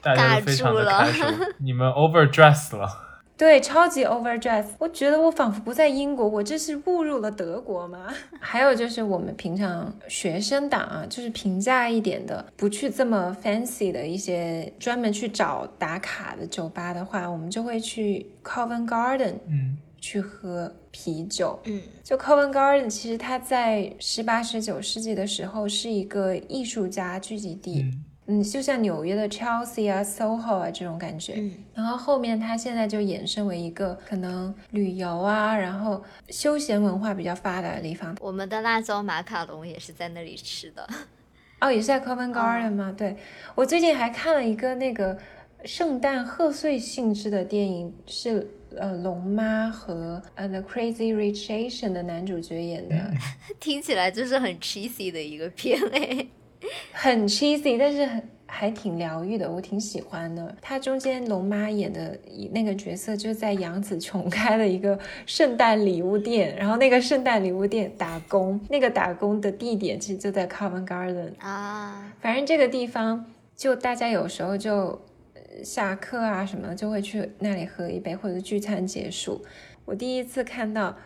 [0.02, 1.26] 大家都非常的尬开手，
[1.58, 3.07] 你们 overdress 了。
[3.38, 4.66] 对，超级 overdress。
[4.80, 8.12] 我觉得我仿佛不在英国，我这是误入了德国吗？
[8.40, 21.60] 还有就是我们平常学生党啊，就是平价一点的，不去这么 fancy 的一些专门去找打卡的酒吧的话，我们就会去 Covent Garden 嗯去喝啤酒。
[21.64, 27.82] 嗯就 Covent Garden，其实它在十八、十九世纪的时候是一个艺术家聚集地。
[27.82, 31.32] 嗯嗯，就像纽约的 Chelsea 啊、SOHO 啊这种感觉。
[31.36, 38.14] 嗯然后后面它现在就衍生为一个可能旅游啊，然后休闲文化比较发达的地方。
[38.20, 40.86] 我们的辣椒马卡龙也是在那里吃的。
[41.60, 42.94] 哦，也是在 Covent Garden 吗？
[42.96, 43.16] 对，
[43.54, 45.16] 我最近还看了一个那个
[45.64, 53.10] 圣诞贺岁性质的电影，是呃龙妈和呃 The Crazy Rich Asian 的男主角演的，
[53.58, 56.26] 听起来就是很 cheesy 的一个片哎。
[56.92, 60.56] 很 cheesy，但是很还挺疗愈的，我挺喜欢的。
[60.62, 62.18] 它中间龙妈演的
[62.50, 71.32] 那个角色就在杨紫琼开了一个圣诞礼物店，然后那个圣诞礼物店打工，那个打工的地点其实就在 Covent Garden。
[71.40, 74.98] 啊，反正这个地方就大家有时候就
[75.34, 79.44] 呃下课啊什么就会去那里喝一杯，或者聚餐结束。
[79.84, 80.96] 我第一次看到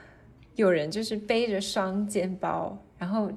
[0.55, 3.31] 有人就是背着双肩包，然后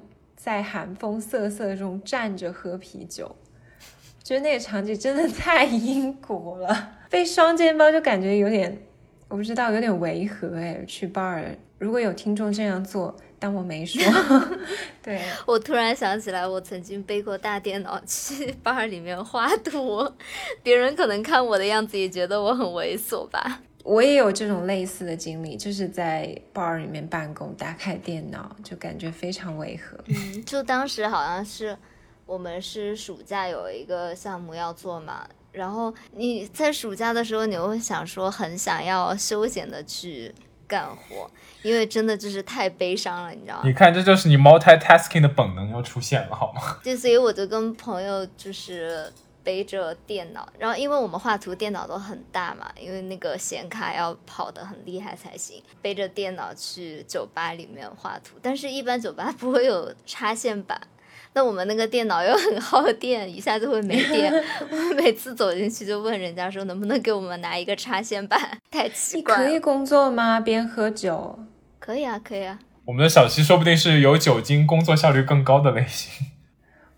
[0.46, 3.34] 在寒风瑟瑟中站着喝啤酒，
[4.22, 6.92] 觉得那个场景真的太英国了。
[7.10, 8.80] 背双肩包就感觉有点，
[9.26, 10.84] 我不知道有点违和哎。
[10.86, 11.42] 去 bar
[11.80, 14.00] 如果有听众这样做，当我没说。
[15.02, 15.20] 对。
[15.46, 20.08] 我突然想起来，我曾经背过大电脑去 bar 里面画图，
[20.62, 23.62] 别人可能看我的样子也觉得我很猥琐吧。
[23.86, 29.96] 我也有这种类似的经历，就是在 bar 里面办公，打开电脑就感觉非常违和。
[30.06, 31.78] 嗯，就当时好像是
[32.26, 40.34] 我们是暑假有一个项目要做嘛，然后你在暑假的时候，你会想说很想要休闲的去
[40.66, 41.30] 干活，
[41.62, 43.72] 因为真的就是太悲伤了，你知道吗你？
[43.72, 46.78] 看，这就是你 multitasking 的本能又出现了，好吗？
[46.82, 49.12] 就所以我就跟朋友就是
[49.46, 60.80] 背着电脑，然后因为我们画图电脑都很大嘛，因为那个显卡要跑得很厉害才行，背着电脑去酒吧里面画图，但是一般酒吧不会有插线板。
[61.32, 64.32] 那我们那个电脑又很耗电，一下就会没电。
[64.68, 69.44] 我每次走进去就问人家说能不能给我们拿一个插线板，太奇怪了。
[69.44, 70.40] 可以工作吗？
[70.40, 71.38] 边喝酒？
[71.78, 72.58] 可以啊，可以啊。
[72.86, 76.26] 我们的小七说不定是有酒精工作效率更高的类型。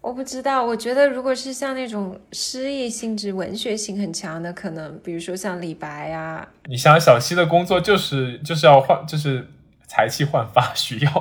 [0.09, 9.47] 我不知道，我觉得如果是像那种诗意性质、文学性很强的，可能比如说像李白啊，你想，小溪的工作就是就是要换，就是
[9.87, 11.12] 才气焕发 需要。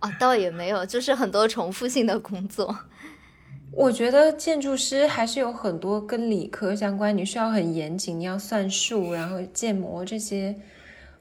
[0.00, 2.80] 哦，倒也没有，就是很多重复性的工作。
[3.72, 10.54] 我觉得建筑师还是有很多跟理科相关，你需要很严谨，你要算数，然后建模这些。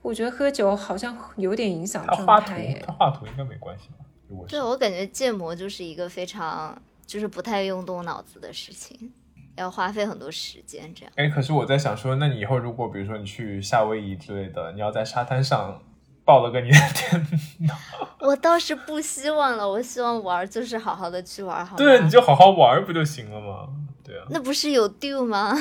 [0.01, 2.83] 我觉得喝酒好像有点影响状他画图态耶，。
[2.85, 4.03] 他画图应该没关系吧？
[4.49, 9.11] 对我感觉建模就是一个非常就是不太用动脑子的事情，
[9.55, 11.11] 要花费很多时间这样。
[11.15, 15.81] 哎，可是我在想说，那你以后如果比如说你去夏威夷之类的，你要在沙滩上
[16.25, 17.27] 抱了个你的电
[17.67, 17.75] 脑，
[18.27, 21.77] 我倒是不希望了，我希望玩儿就是好好的去玩儿，好吗？
[21.77, 23.69] 对，你就好好玩儿不就行了吗？
[24.03, 25.55] 对啊，那不是有 do 吗？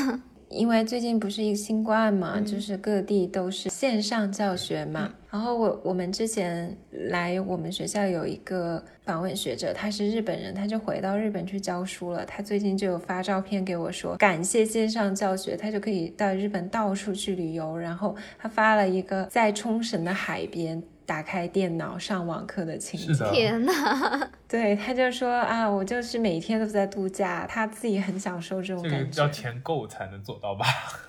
[0.48, 5.12] 因为最近不是一个新冠嘛，就是各地都是线上教学嘛。
[5.30, 12.24] 然后我我们之前来我们学校有一个访问学者，他是日本人，他就回到日本去教书了。
[12.24, 17.76] 他最近就有发照片给我说，感谢线上教学，他就可以到日本到处去旅游。
[17.76, 20.82] 然后他发了一个在冲绳的海边。
[21.06, 29.22] 打开电脑上网课的情景，天呐， 对，他就说啊，我就是每天都在度假，他自己很享受这种感觉。
[29.22, 30.66] 要钱够才能做到吧？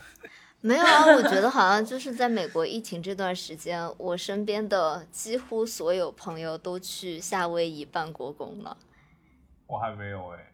[0.61, 8.77] 没有啊，我觉得好像就是在美国疫情这段时间，我身边的几乎所有朋友都去夏威夷办国公了。
[9.65, 10.51] 我还没有哎。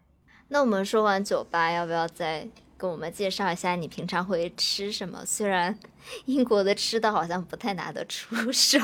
[0.48, 5.26] 那我们说完酒吧，要不要再跟我们介绍一下你平常会吃什么？
[5.26, 5.78] 虽然
[6.26, 8.80] 英国的吃的好像不太拿得出手。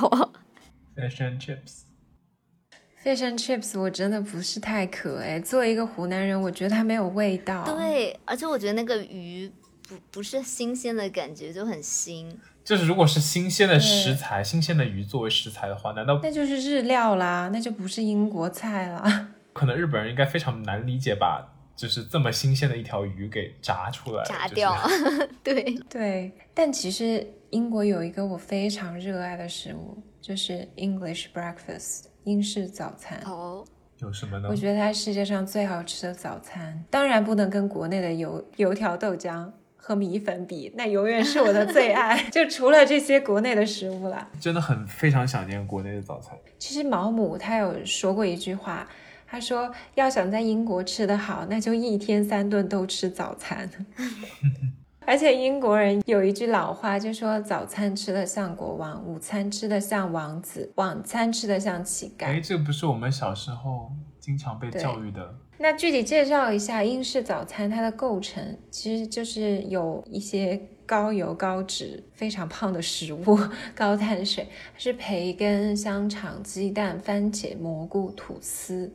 [0.99, 9.49] Fish and chips，Fish and chips 我真的不是太渴哎，作为一个湖南人，我觉得它没有味道。，对，而且我觉得那个鱼
[9.87, 12.29] 不不是新鲜的感觉，就很腥。
[12.65, 19.29] 就是如果是新鲜的食材、新鲜的鱼作为食材的话，难道那就是日料啦，那就不是英国菜啦。
[19.53, 24.89] 可能日本人应该非常难理解吧就是这么新鲜的一条鱼给炸出来，就是炸掉，
[25.41, 33.19] 对，对，但其实英国有一个我非常热爱的食物，就是 English breakfast 英式早餐。
[33.25, 33.65] 哦，
[33.99, 34.55] 有什么呢我？
[34.55, 42.23] 觉得它是世界上最好吃的早餐，当然不能跟国内的油油条豆浆和米粉比，那永远是我的最爱。
[42.29, 46.37] 就除了这些国内的食物啦，真的很非常想念国内的早餐。
[46.57, 48.87] 其实毛姆他有说过一句话，
[49.25, 53.69] 他说要想在英国吃得好，那就一天三顿都吃早餐。
[55.09, 62.27] 而且英国人有一句老话，就说早餐吃的像国王，午餐吃的像王子，晚餐吃的像乞丐。
[62.27, 65.33] 哎，这不是我们小时候经常被教育的。
[65.57, 73.39] 那具体介绍一下英式早餐它的构成，其实就是有一些高油高脂、非常胖的食物，
[73.73, 78.93] 高碳水，是培根、香肠、鸡蛋、番茄、蘑菇、吐司、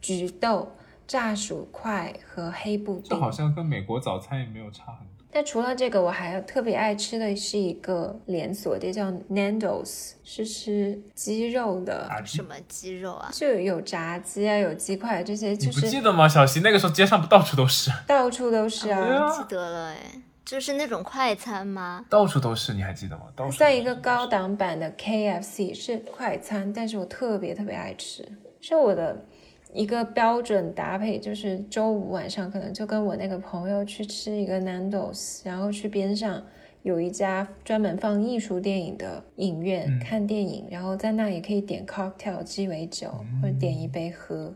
[0.00, 0.72] 菊豆、
[1.06, 3.10] 炸薯块和黑布丁。
[3.10, 5.09] 这好像跟美国早餐也没有差很多。
[5.32, 13.30] 但除了这个，我还特别爱吃的是一个连锁店，叫 Nando's，是吃鸡肉的，什么鸡肉啊？
[13.32, 16.28] 就有炸鸡啊，有鸡块这些，你不就是记得吗？
[16.28, 18.98] 小溪那个时候街上不到处都是，到处都是啊。
[18.98, 19.96] 啊记得了哎，
[20.44, 22.04] 就是那种快餐吗？
[22.10, 23.24] 到处都是，你还记得吗？
[23.36, 28.26] 到处都是算一个高档版的 KFC，是快餐，但是我特别特别爱吃，
[28.60, 29.24] 是我的
[29.72, 36.44] 一个标准搭配，就是周五晚上可能就跟我那个朋友去吃一个 Nando's，然后去边上
[36.82, 44.52] 有一家专门放艺术电影的影院、嗯看电影，然后在那也可以点 cocktail 鸡尾酒、或者点一杯喝，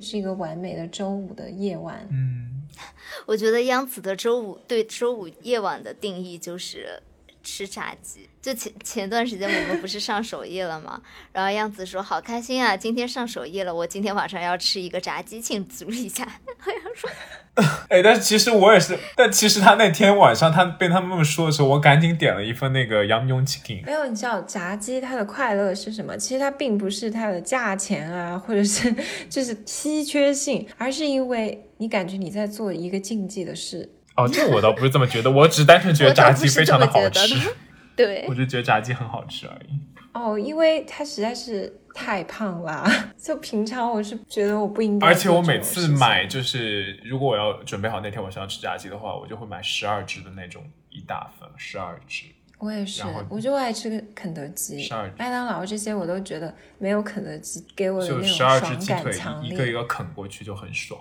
[0.00, 2.06] 是一个完美的周五的夜晚。
[2.10, 2.66] 嗯，
[3.26, 7.02] 我觉得央子的周五对周五夜晚的定义就是
[7.46, 8.28] 吃炸鸡。
[8.42, 11.00] 就前前段时间我们不是上首页了吗？
[11.32, 16.24] 然后样子说好开心啊，今天上首页了，我今天晚上要吃一个炸鸡庆祝一下。
[16.58, 17.10] 好想说，
[17.88, 23.84] 哎，但是其实我也是，但其实他那天晚上他被他们那么说的时候，我赶紧点了一份那个 Yum Yum Chicken。
[23.84, 26.16] 没有，你知道炸鸡它的快乐是什么？
[26.16, 28.94] 其实它并不是它的价钱啊，或者是
[29.28, 33.90] 就是稀缺性，而是因为你感觉你在做一个竞技的事。
[34.16, 37.34] 哦，这我倒不是这么觉得，我只单纯觉得炸鸡非常的好吃
[37.96, 39.78] 对我，就觉得炸鸡很好吃而已。
[40.12, 42.86] 哦，因为它实在是太胖了，
[43.22, 45.06] 就平常我是觉得我不应该。
[45.06, 52.24] 而且我每次买，就是如果我要准备好那天晚上要吃炸鸡的话，我就会买十二只的那种一大份，十二只。
[52.58, 59.52] 我也是然后，我就爱吃肯德基12、麦当劳这些，我都觉得没有肯德基给我的那就十二种爽感只鸡腿强烈。
[59.52, 60.98] 一个一个啃过去就很爽。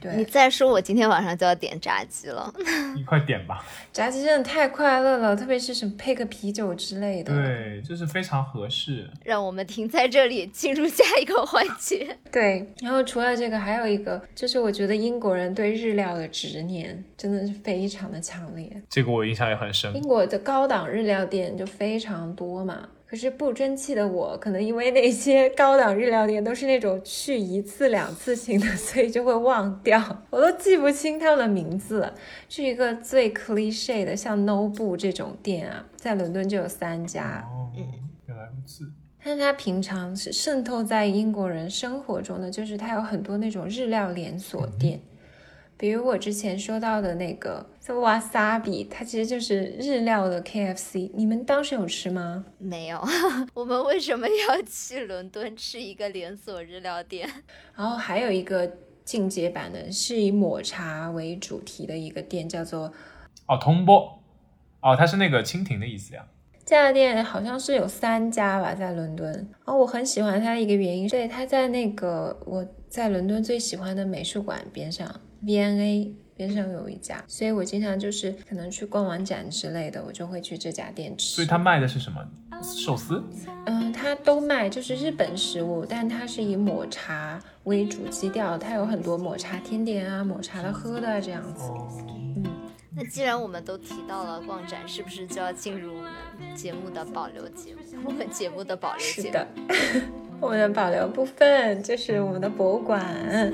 [0.00, 2.52] 对，你，再说我今天晚上就要点炸鸡了。
[2.94, 3.64] 你快点吧。
[3.92, 7.32] 炸鸡真的太快乐了，特别是什么配个啤酒之类的。
[7.32, 9.08] 对，就是非常合适。
[9.24, 12.16] 让我们停在这里，进入下一个环节。
[12.30, 18.70] 对，然后除了这个，还有一个就是我觉得英国人对日料的执念真的是非常的强烈。
[18.90, 20.02] 这个我印象也很深英。
[20.02, 32.14] 国的高档日料店就非常多嘛，可是不争气的我，可能因为那些高档日料店都是那种去一次两次性的， 所以就会忘掉，我都记不清他们的名字了。
[32.50, 37.72] 是一个最 cliche 的，像 Nobu 这种店啊，在伦敦就有三家，哦，
[38.26, 38.84] 原来如此。
[39.24, 45.00] 但是它平常是渗透在英国人生活中的，就是它有很多那种日料连锁店，
[45.78, 51.12] 比如我之前说到的那个叫 Wasabi，它其实就是日料的 KFC。
[51.14, 52.44] 你们当时有吃吗？
[52.58, 53.00] 没有，
[53.54, 57.30] 我们为什么要去伦敦吃一个连锁日料店？
[57.76, 58.68] 然后还有一个
[59.04, 62.92] 进阶版的，是以抹茶为主题的一个店，叫做
[63.46, 64.20] 哦，通波，
[64.80, 66.26] 哦，它是那个蜻蜓的意思呀。
[66.66, 69.32] 这家店好像是有三家吧，在伦敦。
[69.32, 75.08] 然后我很喜欢它的一个原因，对，它在那个我在伦敦最喜欢的美术馆边上
[75.42, 81.34] ，V&A 边上有一家，所以我经常就是可能去逛完展之类的，我就会去这家店吃。
[81.34, 82.24] 所以它卖的是什么？
[82.62, 83.22] 寿司？
[83.66, 91.70] 嗯，它都卖，就是日本食物，但它是以抹茶为主基调，它有很多抹茶甜点啊、抹茶的喝的啊这样子。
[92.36, 92.44] 嗯，
[92.96, 97.80] 那既然我们都提到了逛展，是不是就要进入我们节目的保留节目？
[98.04, 99.26] 我们节目的保留节目。
[99.26, 99.46] 是 的，
[100.40, 103.52] 我们的保留部分就是我们的博物馆。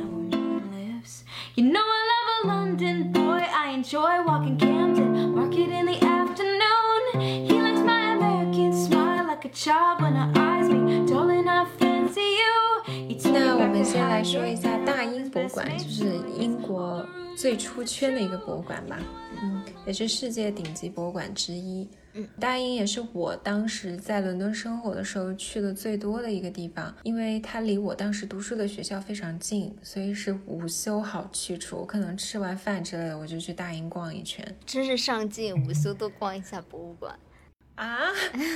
[1.56, 3.46] You know I love a London boy.
[3.48, 7.20] I enjoy walking Camden Market in the afternoon.
[7.46, 11.06] He likes my American smile like a child when her eyes meet.
[11.06, 13.30] Darling, I fancy you.
[13.32, 18.98] 那我们先来说一下大英博物馆，就是英国最出圈的一个博物馆吧，
[19.40, 21.88] 嗯，也是世界顶级博物馆之一。
[22.14, 31.78] 嗯，大英也是我当时在伦敦生活的时候去的最多的一个地方，因为它离我当时读书的学校非常近，所以是午休好去处。
[31.78, 34.44] 我可能吃完饭之类的，我就去大英逛一圈。
[34.64, 37.18] 真是上进，午休多逛一下博物馆。
[37.74, 38.06] 啊，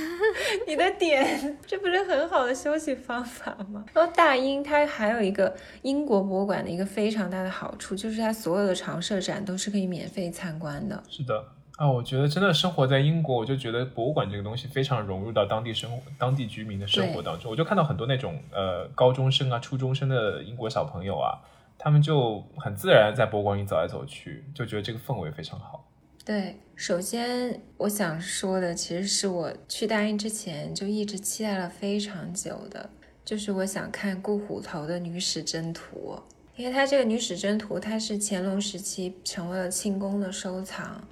[0.65, 3.83] 你的点，这不是很好的休息方法吗？
[3.93, 11.03] 然后大英它还有一个英国博物馆的一个非常大的好处，就是它所有的常设展都是可以免费参观的。
[11.09, 11.43] 是的。
[11.79, 17.49] 啊，我觉得真的生活在英国，我就觉得博物馆这个东西非常融入到当地生活、当地居民的生活当中。
[17.49, 21.39] 我就看到很多那种呃高中生啊、初中生的英国小朋友啊，
[21.77, 25.87] 他们就很自然在博物馆里走来走去，就觉得这个氛围非常好。
[26.25, 32.89] 对，首先我想说的，其实是我去大英之前就一直期待了非常久的，
[33.23, 36.17] 就是我想看顾虎头的《女史箴图》，
[36.57, 41.07] 因为它这个《女史箴图》它是乾隆时期成为了清宫的收藏。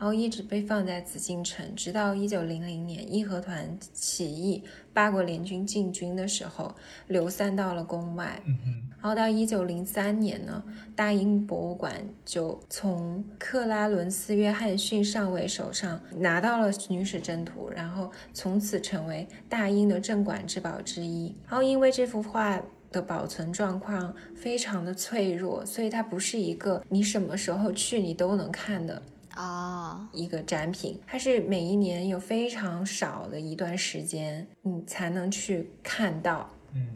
[0.00, 6.74] 然后一直被放在紫禁城，直到一九零零年义和团起义，八国联军进军的时候，
[7.08, 8.40] 流散到了宫外。
[8.46, 10.64] 嗯哼，然后到一九零三年呢，
[10.96, 21.36] 大英博物馆就从克拉伦斯·约翰逊上尉手上拿到了《女史箴图》，然后从此成为大英的镇馆之宝之一。
[21.46, 22.58] 然后因为这幅画。
[22.92, 29.00] 的保存状况非常的脆弱，所以它不是一个你什么时候去你都能看的
[29.34, 36.50] 啊，一个展品，它是每一年有非常少的一段时间你才能去看到。
[36.74, 36.86] 嗯，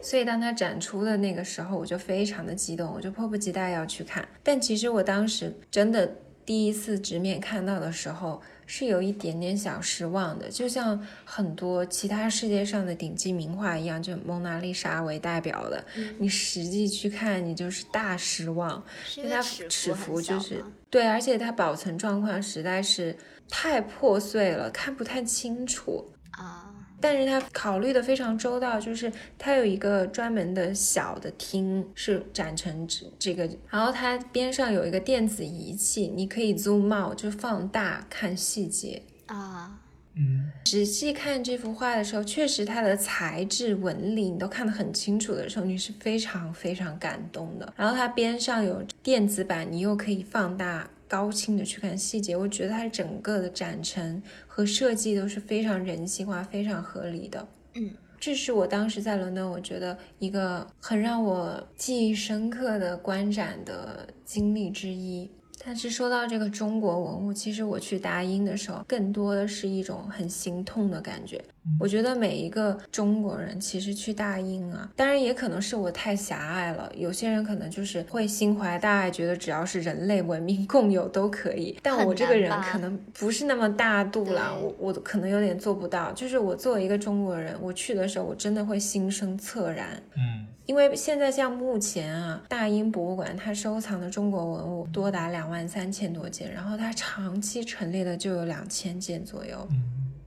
[0.00, 4.26] 所以当它展出的那个时候，我就非常的激动，我就迫不及待要去看。
[4.42, 15.84] 但其实我当时真的第一次直面看到的时候，是有一点点小失望的，就像很多其他世界上的顶级名画一样，就蒙娜丽莎为代表的，
[16.18, 18.82] 你实际去看，你就是大失望。
[19.16, 20.62] 因为它尺尺幅幅就是
[20.94, 23.16] 对，而且它保存状况实在是
[23.48, 26.12] 太破碎了，看不太清楚。
[26.30, 39.02] 啊，但是它考虑的非常周到，就是它有一个专门的小的厅是展成这这个，然后它边上有一个电子仪器，你可以 zoom out 就放大看细节。
[39.26, 39.80] 啊，
[40.16, 47.74] 嗯，仔细看这幅画的时候，确实它的材质纹理你都看得很清楚的时候，你是非常非常感动的。
[47.76, 52.36] 然后它边上有电子版，你又可以放大高清的去看细节。
[52.36, 57.48] 我觉得它整个的展陈和设计都是非常人性化、非常合理的。
[57.74, 57.90] 嗯，
[58.20, 65.28] 这是我当时在伦敦，我觉得一个很让我记忆深刻的观展的经历之一。
[65.64, 71.42] 但是说到这个中国文物，其实我去大英的时候，更多的是一种很心痛的感觉。
[71.80, 76.92] 我觉得每一个中国人其实去大英啊，当然也可能是我太狭隘了。
[76.94, 81.78] 有些人可能就是会心怀大爱，觉得只要是人类文明共有都可以。
[81.82, 86.12] 但我这个人可能不是那么大度啦，对我我可能有点做不到。
[86.12, 90.02] 就是我作为一个中国人，我去的时候，我真的会心生恻然。
[90.18, 99.68] 嗯，因为现在像目前啊，大英博物馆它收藏的中国文物多达两万三千多件，然后它长期陈列的就有两千件左右。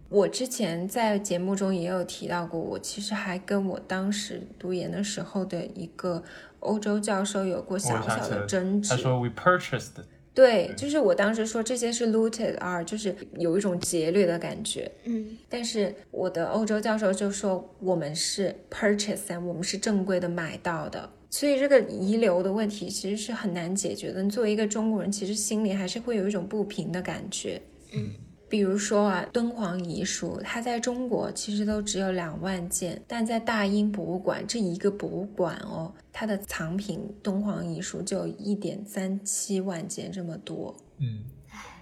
[0.10, 6.24] 我之前在节目中也有提到过，我其实还跟我当时读研的时候的一个
[6.60, 8.90] 欧洲教授有过小小的争执。
[8.92, 9.92] 他说 we purchased，
[10.38, 14.92] 对，就是我当时说这些是 looted art，就是有一种劫掠的感觉。
[15.06, 24.24] 嗯，但是我的欧洲教授就说我们是 purchase，我们是正规的买到的，所以这个遗留的问题其实是很难解决的。
[24.30, 27.60] 作为一个中国人，其实心里还是会有一种不平的感觉。
[27.94, 28.12] 嗯，
[28.50, 40.74] 比如说啊，敦煌遗书，它在中国其实都只有两万件，但在大英博物馆这一个博物馆哦，它的藏品敦煌遗书就有一点三七万件这么多。
[41.00, 41.24] 嗯，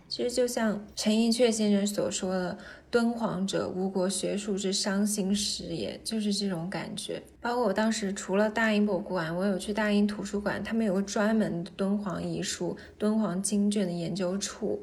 [0.10, 2.58] 其实就像陈寅恪先生所说的
[2.90, 7.22] “敦煌者，吴国学术之伤心史也”，就是这种感觉。
[7.42, 14.80] 包括我当时除了大英博物馆，我有去大英图书馆，他们有个专门的敦煌遗书、敦煌经卷的研究处。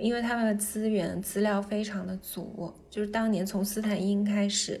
[0.00, 4.80] 因为他们的资源资料非常的足，就是当年从斯坦因开始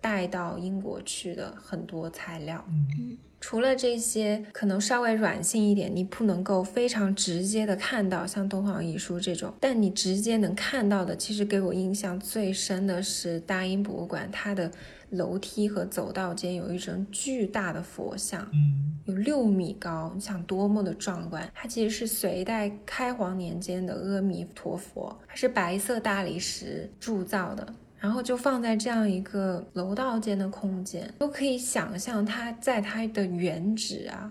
[0.00, 2.64] 带到英国去的很多材料。
[2.68, 14.72] 嗯除了这些可能稍微软性一点，你不能够非常直接的看到像敦煌遗书这种，但你直接能看到的，其实给我印象最深的是大英博物馆，它的
[15.10, 21.48] 楼梯和走道间有一尊巨大的佛像，嗯有六米高，你想多么的壮观！
[21.54, 27.74] 它其实是隋代开皇年间的阿弥陀佛，它是白色大理石铸造的。
[27.98, 34.30] 然后就放在这样一个楼道间的空间，都可以想象它在它的原址啊，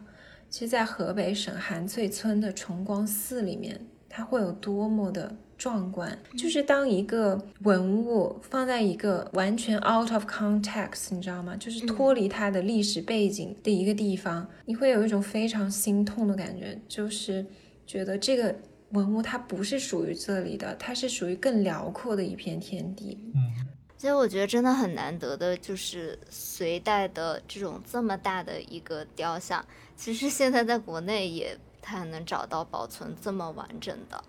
[0.50, 6.18] 其实，在河北省韩翠村的崇光寺里面，它会有多么的壮观。
[6.38, 11.56] 就是当一个文物放在一个完全 out of context，你知道吗？
[11.58, 17.45] 就是脱离它的历史背景的一个地方，你会有一种非常心痛的感觉，就是
[17.86, 18.56] 觉得这个。
[18.91, 23.20] 文物它不是属于这里的，它是属于更辽阔的一片天地。
[23.34, 23.66] 嗯
[23.97, 29.66] 所以我觉得真的很难得的，就是隋代的这种这么大的一个雕像，
[29.97, 34.24] 其实现在在国内也不太能找到保存这么完整的。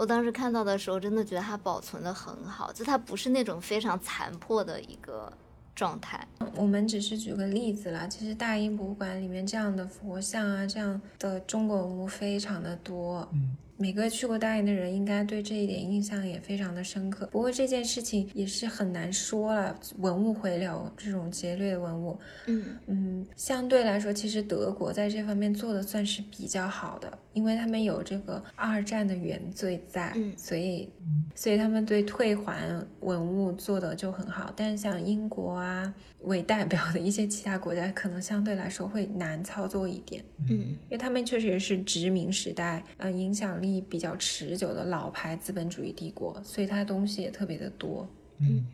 [0.00, 5.30] 我当时看到的时候，真的觉得它保存的很好，就它不是那种非常残破的一个
[5.74, 6.26] 状态。
[6.56, 13.28] 我们只是举个例子啦，其实大英博物馆里面这样的佛像啊，这样的中国文物非常的多。
[13.34, 17.26] 嗯每个去过大英的人应该对这一点印象也非常的深刻。
[17.32, 30.88] 不过这件事情也是很难说了，文物回流这种劫掠文物，嗯嗯，相对来说，其实德国在这方面做的算是比较好的，因为他们有这个二战的原罪在，嗯所以
[31.34, 32.68] 所以他们对退还
[33.00, 34.52] 文物做的就很好。
[34.56, 40.24] 但是像英国啊为代表的一些其他国家，可能相对来说会难操作一点。
[40.48, 48.08] 嗯因为他们确实是殖民时代，呃，影响力比较持久的老牌资本主义帝国，所以它东西也特别的多。
[48.38, 48.66] 嗯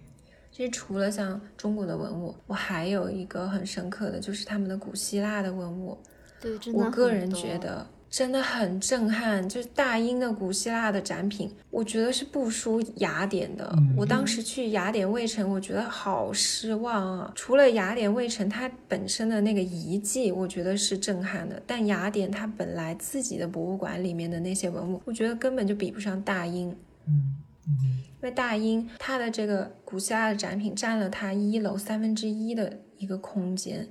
[0.50, 5.98] 其实除了像中国的文物，我还有一个很深刻的，就是他们的古希腊的文物。
[6.40, 7.86] 对，真的我个人觉得
[8.16, 13.70] 真的很震撼，就是大英的古希腊的展品，我觉得是不输雅典的。
[13.76, 17.32] 嗯我当时去雅典卫城，我觉得好失望啊！
[17.34, 26.74] 除了雅典卫城它本身的那个遗迹，我觉得是震撼的，但雅典它本来自己的博物馆里面的那些文物，我觉得根本就比不上大英。
[27.06, 27.36] 嗯
[27.68, 33.86] 嗯因为大英它的这个古希腊的展品占了它一楼三分之一的一个空间，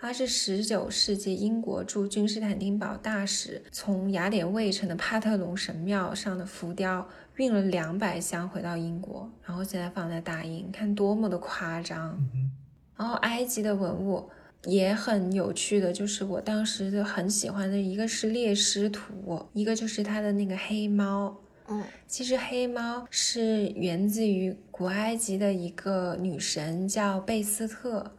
[0.00, 12.16] 它是十九世纪英国驻君士坦丁堡大使从雅典卫城的帕特隆神庙上的浮雕运了两百箱回到英国，然后现在放在大英，看多么的夸张。
[12.34, 12.50] 嗯
[12.96, 14.28] 然后埃及的文物
[14.64, 21.36] 也很有趣的，就是我当时就很喜欢的一个是猎狮图，一个就是它的那个黑猫。
[21.68, 28.10] 嗯其实黑猫是源自于古埃及的一个女神叫贝斯特，嗯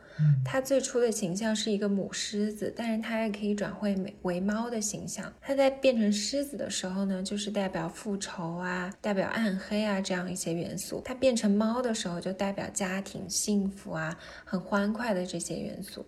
[0.43, 5.31] 它最初的形象是一个母狮子，但是它也可以转会为为猫的形象。
[5.41, 16.05] 它在变成狮子的时候呢，就是代表复仇啊，代表暗黑啊这样一些元素；它变成猫的时候，就代表家庭幸福啊，很欢快的这些元素。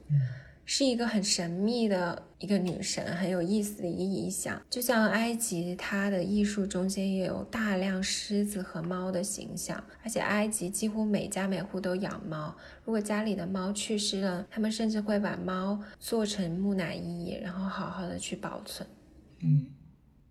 [0.65, 4.61] 是一个很神秘的一个女神，很有意思的一个意象。
[4.69, 12.55] 就像埃及，它的艺术中间也有大量狮子和猫的形象，而且埃及几乎每家每户都养猫。
[12.85, 18.87] 如果家里的猫去世了，他们甚至会把猫做成木乃伊，然后好好的去保存。
[19.41, 19.67] 嗯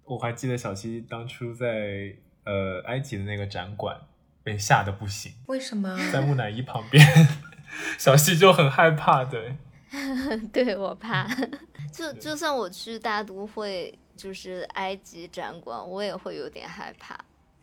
[0.05, 2.15] 我还记得小七当初在
[2.45, 3.97] 呃埃及的那个展馆
[4.43, 5.97] 被吓得不行，为什么？
[6.13, 7.07] 在木乃伊旁边，
[7.97, 9.57] 小西就很害怕，对，
[10.53, 11.29] 对我怕，
[11.93, 17.19] 就就算我去大都会，就是埃及展馆，我也会有点害怕。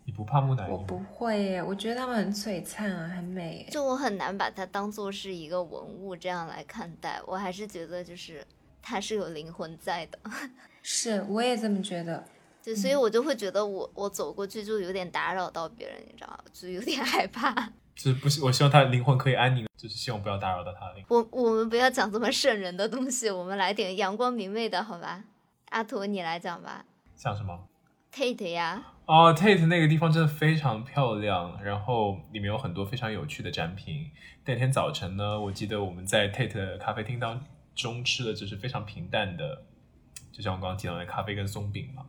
[0.06, 0.72] 你不怕木乃伊？
[0.72, 3.68] 我不会耶，我觉得他们很璀璨啊，很美。
[3.72, 8.46] 就我很难把它当做是一个文物这样来看待，我还是觉得就是
[8.82, 10.20] 它是有灵魂在的。
[10.82, 12.24] 是，我也这么觉得。
[12.64, 16.40] 对，所以我就会觉得我我走过去就有点打扰到别人，你知道吗？
[16.52, 17.72] 就有点害怕。
[18.02, 21.18] 就是不希，我希望他的灵魂可以安宁，就是希望不要打扰到他的灵魂。
[21.18, 25.22] 我我们不要讲这么瘆人的东西，我们来点阳光明媚的，好吧？
[25.66, 26.86] 阿图，你来讲吧。
[27.18, 27.68] 讲什么
[28.14, 34.10] ？Tate 呀，哦，Tate 那个地方真的非常漂亮，然后里面有很多非常有趣的展品。
[34.46, 37.44] 那天早晨呢，我记得我们在 Tate 的咖啡厅当
[37.76, 39.64] 中吃的就是非常平淡的，
[40.32, 42.06] 就像我刚刚提到的咖啡跟松饼嘛，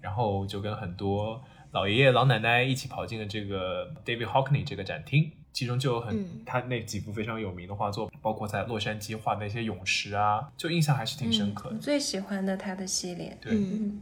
[0.00, 1.44] 然后就跟很多
[1.74, 6.42] 老爷爷老奶奶一起跑进了这个 David Hockney 这个展厅，其中就有很、嗯。
[6.46, 11.74] 他那几幅非常有名的画作，包括在洛杉矶画那些泳池啊，就印象还是挺深刻的。
[11.74, 13.36] 我最喜欢的他的系列。
[13.40, 14.00] 对，嗯，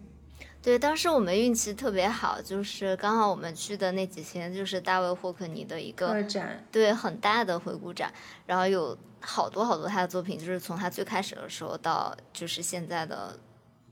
[0.62, 8.12] 对，当时我们运气特别好，就是刚好我们去的那几天就是大卫霍克尼的一个展，对很大的回顾展，
[8.45, 13.35] 然后有好多好多他的作品，就是从他最开始的时候到就是现在的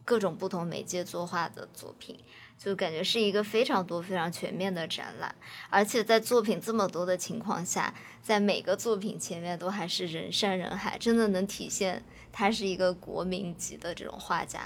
[0.05, 2.19] 各种不同媒介作画的作品，
[2.63, 5.35] 就感觉是一个非常多非常全面的展览，
[5.71, 14.61] 而且在作品这么多的情况下，在每个作品前面都还是人山人海，真的能体现他是一个国民级的这种画家。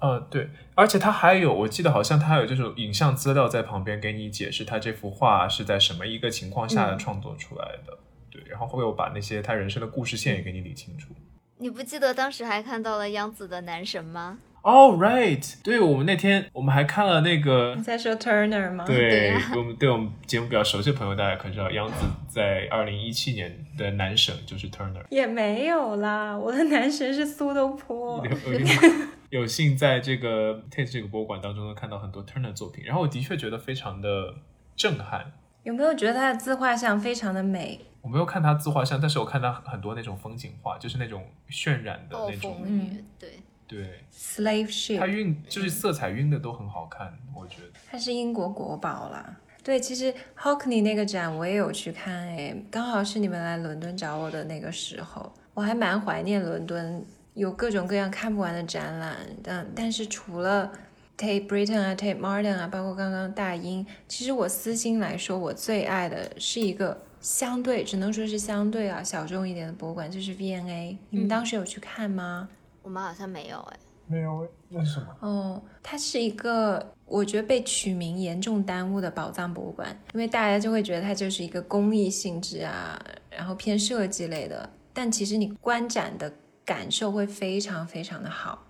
[0.00, 7.96] 呃，对，而且他还有，我记得好像他还有这种影像资料在旁边给你解释他这幅画是在什么一个情况下嗯创作出来的。
[8.28, 11.14] 对，然后会有把那些他人生的故事线也给你理清楚。
[11.58, 14.40] 你不记得当时还看到了央子的男神吗？
[14.64, 18.82] 哦、right，对我们那天我们还看了那个你在说 Turner 吗？
[18.86, 25.04] 对我们对我们节目比较熟悉的朋友，大家可知道，杨子在二零一七年的男神就是 Turner。
[25.10, 28.26] 也没有啦，我的男神是苏东坡。
[29.28, 34.34] 有幸在这个 Tate 这个博物馆当中呢，看到很多 Turner 作品，然后我的确觉得非常的
[34.74, 35.30] 震撼。
[35.64, 37.80] 有没有觉得他的自画像非常的美？
[38.00, 43.30] 我没有看他自画像，但是我看他很多那种风景画，就是那种渲染的那种，嗯，对，
[43.66, 47.68] 对，Slave Ship，它晕就是色彩晕的都很好看，我觉得。
[47.90, 49.36] 它是英国国宝啦。
[49.62, 57.02] 对，其实 Hockney 那个展我也有去看，哎，刚好是你们来伦敦找我的那个时候，我还蛮怀念伦敦
[57.32, 59.16] 有各种各样看不完的展览。
[59.42, 60.70] 但但是除了
[61.16, 70.98] Tate Britain 啊、Tate Modern 啊，包括刚刚大英，其实我私心来说，我最爱的是一个相对只能说是相对啊小众一点的博物馆，就是 V&A。
[71.08, 72.50] 你们当时有去看吗？
[72.84, 73.76] 我们好像没有哎。
[74.06, 75.06] 没有，那是什么？
[75.20, 86.30] 哦，它是一个我觉得被取名严重耽误的宝藏博物馆，因为大家就会觉得它就是一个公益性质啊，然后偏设计类的，但其实你观展的
[86.66, 88.66] 感受会非常非常的好。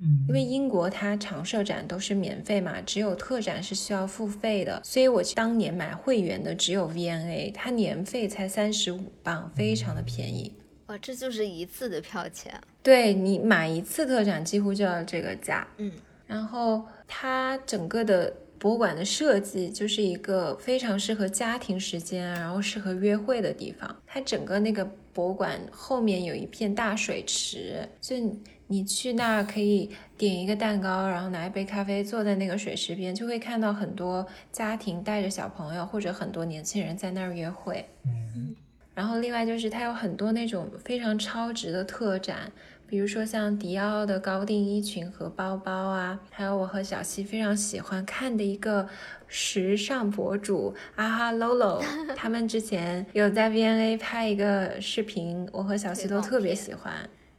[0.00, 10.52] 嗯因为英国它常设展都是免费嘛，只有特展是需要付费的，所以我当年买会员的只有 V N A，它年费才三十五磅，非常的便宜。
[10.86, 12.60] 哇，这就是一次的票钱。
[12.82, 15.90] 对你买一次特展几乎就要这个价，嗯，
[16.26, 23.96] 然后它整个的博物馆的设计就是一个非常适合家庭时间啊，然后适合约会的地方。
[24.06, 37.86] 它整个那个博物馆后面有一片大水池，就你你去那儿可以点一个蛋糕，然后拿一杯咖啡，坐在那个水池边，就会看到很多家庭带着小朋友或者很多年轻人在那儿约会。
[38.04, 38.54] 嗯
[38.94, 42.50] 然后另外就是它有很多那种非常超值的特展，
[42.86, 48.88] 比如说像迪奥的高定衣裙和包包啊，还有我和小西非常喜欢看的一个
[49.26, 51.82] 时尚博主啊哈 Lolo，
[52.14, 56.92] 他们之前有在 V&A 拍一个视频，我和小西都特别喜欢。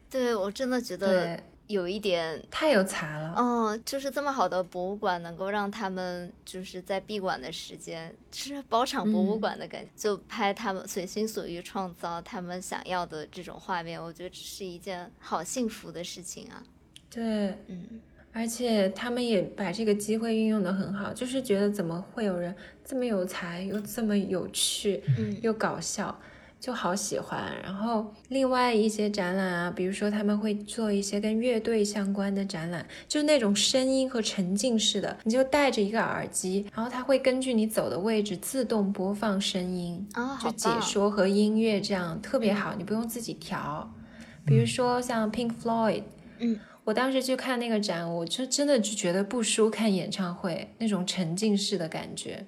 [0.09, 3.33] 对我真的觉得对，有一点，太有才了。
[3.37, 16.63] 嗯，就是这么好的博物馆，能够让他们就是在闭馆的时间，就是包场博物嗯馆的感觉，就拍他们随心所欲创造他们想要的这种画面，我觉得这是一件好幸福的事情啊。
[17.09, 17.23] 对，
[17.67, 18.01] 嗯，
[18.31, 22.53] 而且他们也把这个机会运用的很好，就是觉得怎么会有人
[22.83, 26.19] 这么有才，又这么有趣，嗯又搞笑，
[26.59, 27.51] 就好喜欢。
[27.63, 40.69] 然后另外一些展览啊，比如说他们会做一些跟乐队相关的展览，就是那种声音和沉浸式的，你就戴着一个耳机，然后它会根据你走的位置自动播放声音，啊，好就解！
[40.81, 43.93] 说和音乐这样特别好，你不用自己调。
[44.45, 46.03] 比如说像 Pink Floyd，
[46.39, 52.45] 嗯，我当时去看那个展，我就真的就觉得不输看演唱会那种沉浸式的感觉。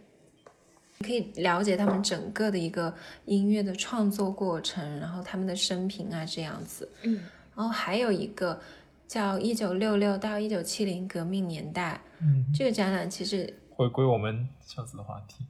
[0.99, 2.93] 你可以了解他们整个的一个
[3.25, 6.89] 音乐的创作过程，然后他们的生平啊这样子。
[7.03, 7.19] 嗯
[7.55, 8.61] 然后还有一个
[9.07, 15.43] 叫一九六六到一九七零革命年代，嗯，这个展览其实回归我们上次的话题。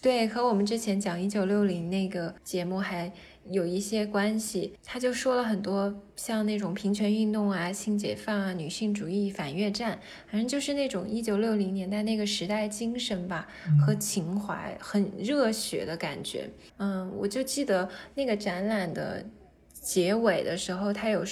[0.00, 3.12] 对，和我们之前讲一九六零那个节目还
[3.50, 4.72] 有一些关系。
[4.84, 9.98] 他就说了很多像那种平权运动啊、性解放啊、女性主义、反越战，
[10.30, 13.48] 反正就是那种一九六零年代那个时代精神吧
[13.84, 16.48] 和情怀，很热血的感觉。
[16.78, 19.24] 嗯，我就记得那个展览的
[19.72, 21.24] 结尾的时候，他有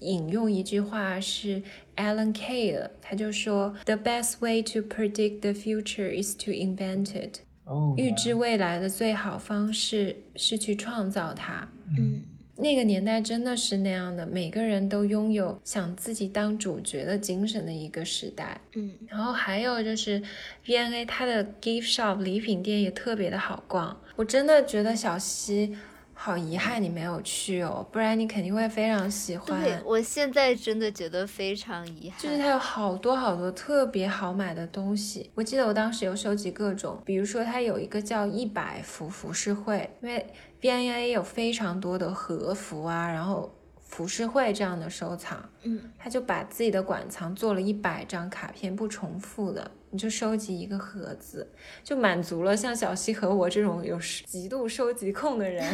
[0.00, 1.62] 引用一句话是
[1.96, 11.68] Alan Kay 的，他就说：“The best way to predict the future is to invent it。”哦，预知未来的最好方式是去创造它。
[11.96, 12.22] 嗯
[12.58, 18.58] 那个年代真的是那样的，每个人都拥有想自己当主角的精神的一个时代。
[18.74, 20.22] 嗯，然后还有就是
[20.66, 23.94] ，V&A 它的 gift shop 礼品店也特别的好逛。
[24.16, 25.76] 我真的觉得小溪
[26.18, 29.62] 好遗憾你没有去哦，不然你肯定会非常喜欢。
[29.62, 32.18] 对我现在真的觉得非常遗憾。
[32.18, 35.30] 就是它有好多好多特别好买的东西。
[35.34, 40.26] 我记得我当时有收集各种，比如说它有一个叫一百服服饰会，因为
[40.58, 43.52] B N A 有非常多的和服啊，然后
[43.96, 51.50] 服饰会这样的收藏，嗯，他就把自己的馆藏做了一百张卡片，不重复的，你就收集一个盒子，
[51.82, 55.64] 就满足了像小西和我这种有极度收集控的人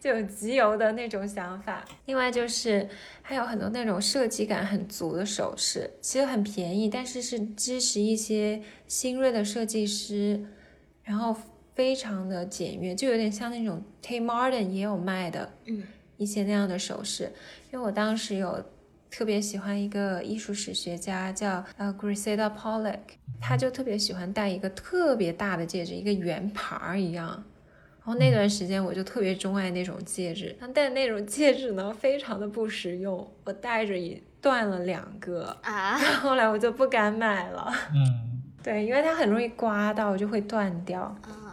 [0.00, 1.84] 就有集邮的那种想法。
[2.06, 2.88] 另外就是
[3.20, 10.46] 还有很多那种设计感很足的首饰，其实很便宜，但是是支持一些新锐的设计师，
[11.02, 11.36] 然后
[11.74, 15.82] 非常的简约，就有点像那种 Tay Martin 也有卖的，嗯，
[16.16, 17.32] 一些那样的首饰。
[17.72, 18.62] 因为我当时有
[19.10, 22.98] 特别喜欢一个艺术史学家叫呃 Griseda Pollock，
[23.40, 27.44] 他就特别喜欢戴一个特别大的戒指，一个圆盘儿一样。
[27.98, 37.72] 然后那段时间我就特别钟爱那种戒指，但戴那种戒指呢非常的不实用，我戴着也断了两个，啊，后来我就不敢买了。
[37.92, 41.00] 嗯， 对，因为它很容易刮到，就会断掉。
[41.00, 41.45] 啊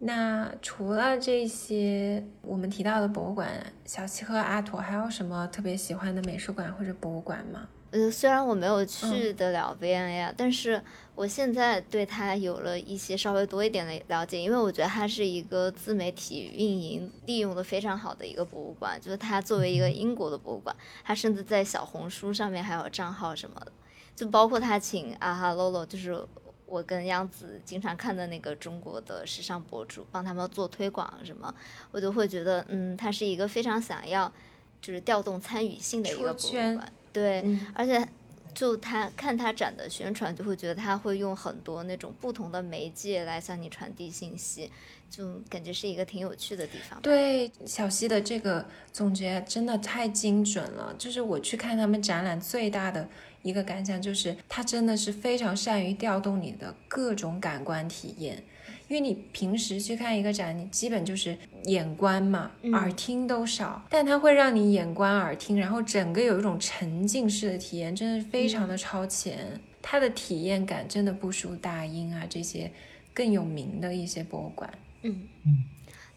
[0.00, 3.48] 那除了这些我们提到的博物馆，
[3.84, 7.68] 小七和阿驼还有什么特别喜欢的美术馆或者博物馆吗？
[7.90, 10.80] 呃，虽然我没有去得了 V&A，、啊，但是
[11.14, 19.00] 我现在对它有了一些稍微多一点的了解，因为我觉得它是一个自媒体运营利用的非常好的一个博物馆。
[19.00, 23.72] 就是它作为一个英国的博物馆，它甚至在小红书上面还有账号什么的，
[24.14, 26.22] 就包括它请啊哈 Lolo，就是
[26.68, 31.52] 我跟央子经常看的那个中国的时尚博主，帮他们做推广什么，
[31.90, 34.32] 我就会觉得，嗯，他是一个非常想要
[34.80, 37.40] 就是调动参与性的一个博物出圈馆，对。
[37.42, 38.06] 嗯，而且
[38.54, 44.70] 就他看他展的宣传，就会觉得他会用很多那种不同的媒介来向你传递信息，
[45.08, 47.00] 就感觉是一个挺有趣的地方。
[47.00, 50.92] 对，小溪的这个总结真的太精准了。
[50.98, 53.08] 就是我去看他们展览，最大的
[53.42, 58.42] 一个感想就是，它真的是非常善于调动你的各种感官体验。
[58.88, 69.60] 因为你平时去看一个展，你基本就是眼观嘛，嗯耳听都少，但它会让你眼观耳听，然后整个有一种沉浸式的体验，真的是非常的超前。
[69.82, 72.70] 它的体验感真的不输大英啊这些
[73.12, 74.70] 更有名的一些博物馆。
[75.02, 75.64] 嗯嗯。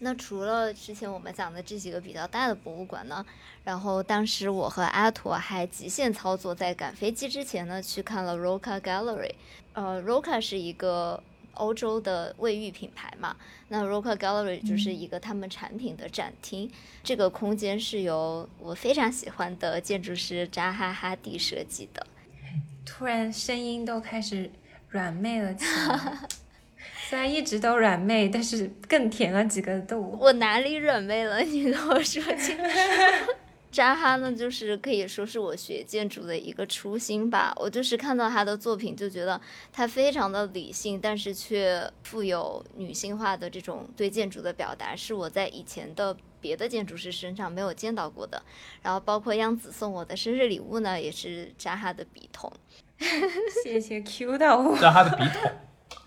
[0.04, 3.24] 那除了之前我们讲的这几个比较大的博物馆呢，
[3.64, 9.32] 然后当时我和阿驼还极限操作，在赶飞机之前呢，去看了 Roca Gallery。
[9.74, 11.22] 呃，Roca 是一个
[11.54, 13.36] 欧洲的卫浴品牌嘛，
[13.68, 16.72] 那 Roca Gallery 就是一个他们产品的展厅。
[17.04, 22.08] 这个空间是由我非常喜欢的建筑师扎哈哈迪设计的。
[22.84, 24.50] 突然声音都开始
[24.90, 26.28] 软妹了起来。
[27.12, 30.18] 虽然一直都软妹，但是更甜了几个度。
[30.18, 31.42] 我哪里软妹了？
[31.42, 32.64] 你跟我说清楚。
[33.70, 37.54] 扎哈呢，就是可以说是我学建筑的一个初心吧。
[37.58, 39.42] 我就是看到他的作品，就觉得
[39.74, 48.42] 他非常的理性，但是却富有女性化的这种对建筑的表达，是我在以前的别的建筑师身上没有见到过的。
[48.82, 52.50] 然后包括央子送我的生日礼物呢，也是扎哈的笔筒
[53.66, 54.78] 谢谢 Q 到我。
[54.78, 55.52] 扎哈的笔筒。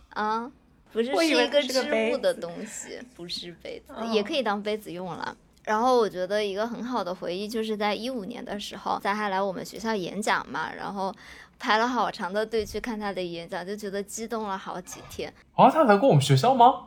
[0.08, 0.50] 啊，
[0.94, 5.36] 不是是一个织杯物的东西，不是杯子，哦也可以当杯子用了。
[5.64, 11.12] 然后我觉得一个很好的回忆就是在一五年的时候，在他来我们学校演讲嘛，然后
[11.58, 15.34] 排了好长的队去看他的演讲，就觉得激动了好几天。
[15.54, 16.86] 啊，他来过我们学校吗？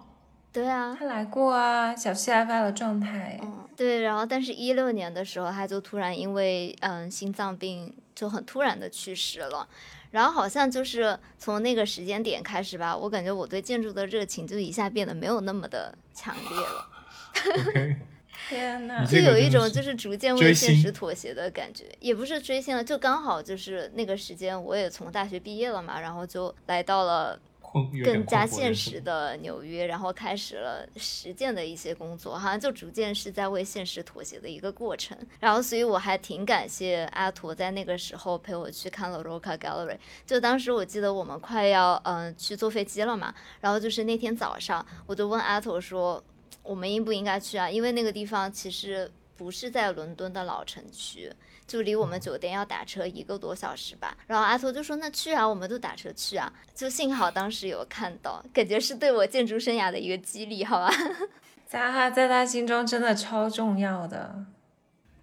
[0.54, 3.38] 对啊，他来过啊，小七还发了状态。
[3.44, 9.68] 嗯，对，然后但是一六年的时候，他就突然因为嗯心脏病就很突然的去世了。
[10.12, 17.98] 然后好像就是从那个时间点开始吧，我感觉我对建筑的热情就一下变得没有那么的强烈了。
[18.50, 19.06] 天呐！
[19.06, 27.38] 就有一种就是逐渐为现实妥协的感觉，也不是追星了，就刚好就是那个时间，我也从大学毕业了嘛，然后就来到了
[27.86, 35.18] 困更加现实的纽约，然后开始了实践的一些工作，好像就逐渐是在为现实妥协的一个过程。
[35.40, 39.98] 然后，所以我还挺感谢阿驼在那个时候陪我去看了 Roca Gallery。
[40.26, 46.24] 就当时我记得我们快要嗯、呃去坐飞机了嘛，然后就是那天早上，我就问阿驼说，
[46.64, 47.70] 我们应不应该去啊？
[47.70, 51.32] 因为那个地方其实不是在伦敦的老城区。
[51.68, 56.52] 就离我们酒店要打车一个多小时吧，然后阿托就说那去啊，我们就打车去啊。
[56.74, 60.90] 就幸好当时有看到，感觉是对我建筑生涯的一个激励，好吧？
[61.68, 64.46] 扎哈在他心中真的超重要的。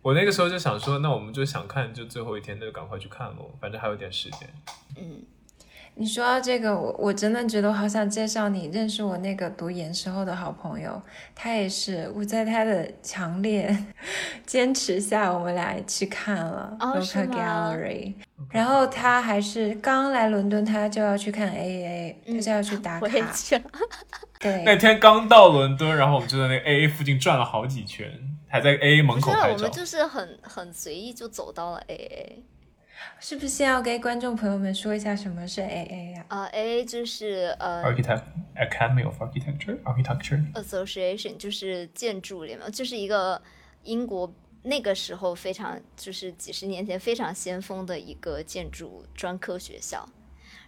[0.03, 4.41] 我那个时候就想说，那我们就想看，就最后一天，那就赶快去看喽，反正还有点时间。
[4.99, 5.23] 嗯，
[5.97, 11.01] 你说到这个，我我真的觉得我好想介绍你认识我那个读研时候的好朋友，
[11.37, 13.77] 他也是我在他的强烈
[14.45, 17.37] 坚持下，我们俩去看了哦 Local 是吗
[17.73, 18.15] Gallery，
[18.51, 23.09] 然后他还是刚来伦敦，他就要去看 AA，他就要去打卡，
[24.41, 24.63] 对。
[24.65, 28.11] 那，天刚到伦敦，然后我们就在那个 AA 附近转了好几圈，
[28.49, 29.71] 还在 AA 门，口拍照我们。
[29.71, 32.43] 就是很很随意就走到了 AA。
[33.21, 36.25] 是不是先要给观众朋友们说一下什么是 AA 啊？
[36.29, 38.23] 啊、a a 就是呃 Architect
[38.57, 40.53] Academy of Architecture Architecture。
[40.55, 43.41] association，就是建筑联盟，就是一个
[43.83, 44.33] 英国
[44.63, 50.09] 那个时候非常就是几十年前非常先锋的一个建筑专科学校。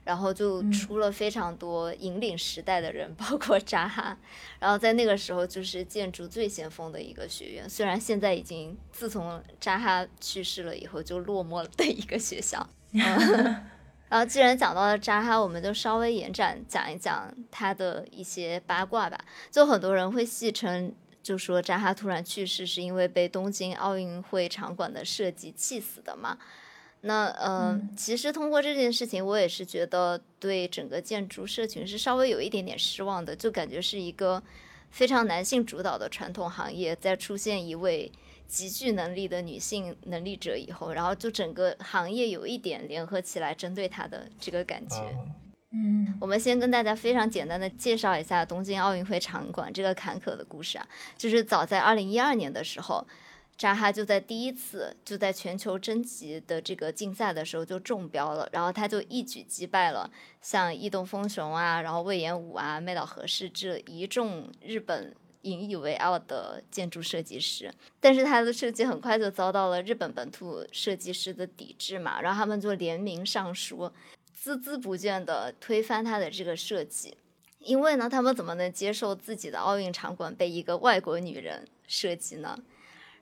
[0.07, 4.17] 然后就出了非常多引领时代的人， 包括扎哈。
[4.61, 7.69] 然后在那个时候，就是建筑最先锋的一个学院。
[7.69, 12.65] 虽然现在已经自从扎哈去世了以后就落寞了的一个学校。
[12.95, 13.67] 嗯
[14.09, 19.19] 然后既然讲到了扎哈，我们就稍微延展讲一讲他的一些八卦吧。
[19.51, 20.95] 就很多人会戏称，
[21.25, 26.39] 就说扎哈突然去世是因为被东京奥运会场馆的设计气死的嘛。
[27.07, 34.43] 那呃，其实通过这件事情，我也是觉得对整个建筑社群是稍微有一点点失望的，就感觉是一个
[34.91, 38.11] 非常男性主导的传统行业，在出现一位
[38.49, 44.97] 极具能力的女性能力者以后，然后就整个行业有一点联合起来针对她的这个感觉。
[45.73, 53.07] 嗯我们先跟大家非常简单的介绍一下东京奥运会场馆这个坎坷的故事啊，就是早在二零一二年的时候，
[53.57, 65.15] 扎哈就在第一次就在全球征集的这个竞赛的时候就中标了，然后他就一举击败了像异动风雄啊，然后魏延武啊、妹岛和世这一众日本。
[65.43, 73.93] 引以为傲的建筑设计师，但是他的设计很快就遭到了日本本土设计师的抵制嘛，然后他们就联名上书，
[74.43, 77.17] 孜孜不倦地推翻他的这个设计，
[77.61, 82.59] 因为呢，他们怎么能接受自己的奥运场馆被一个外国女人设计呢？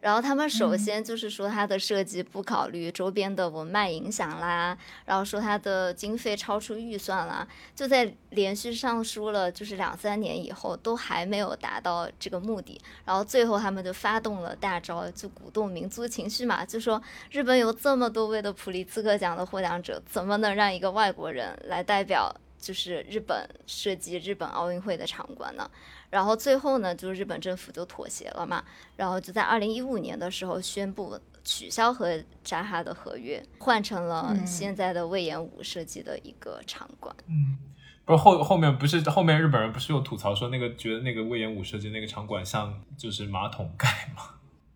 [0.05, 4.76] 然后他们首先就是说他的设计不考虑周边的文脉影响啦，
[5.07, 12.78] 然后说他的经费超出预算啦，就在连续上书了就是两三年以后，都还没有达到这个目的。
[13.07, 25.70] 然后最后他们就发动了大招，就鼓动民族情绪嘛，就说日本有这么多位的普利兹克奖的获奖者，怎么能让一个外国人来代表就是日本设计日本奥运会的场馆呢？
[26.14, 28.62] 然后最后呢，就是日本政府就妥协了嘛，
[28.96, 37.12] 然后就在二零一五年的时候宣布取消和扎哈的合约，换成了现在的魏延武设计的一个场馆。
[37.26, 37.58] 嗯，
[38.04, 44.22] 不是后后面不是后面日本人不是又吐槽说那个觉得那个魏延武设计那个场馆像就是马桶盖吗？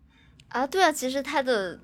[0.51, 1.79] 啊，对啊，其实它的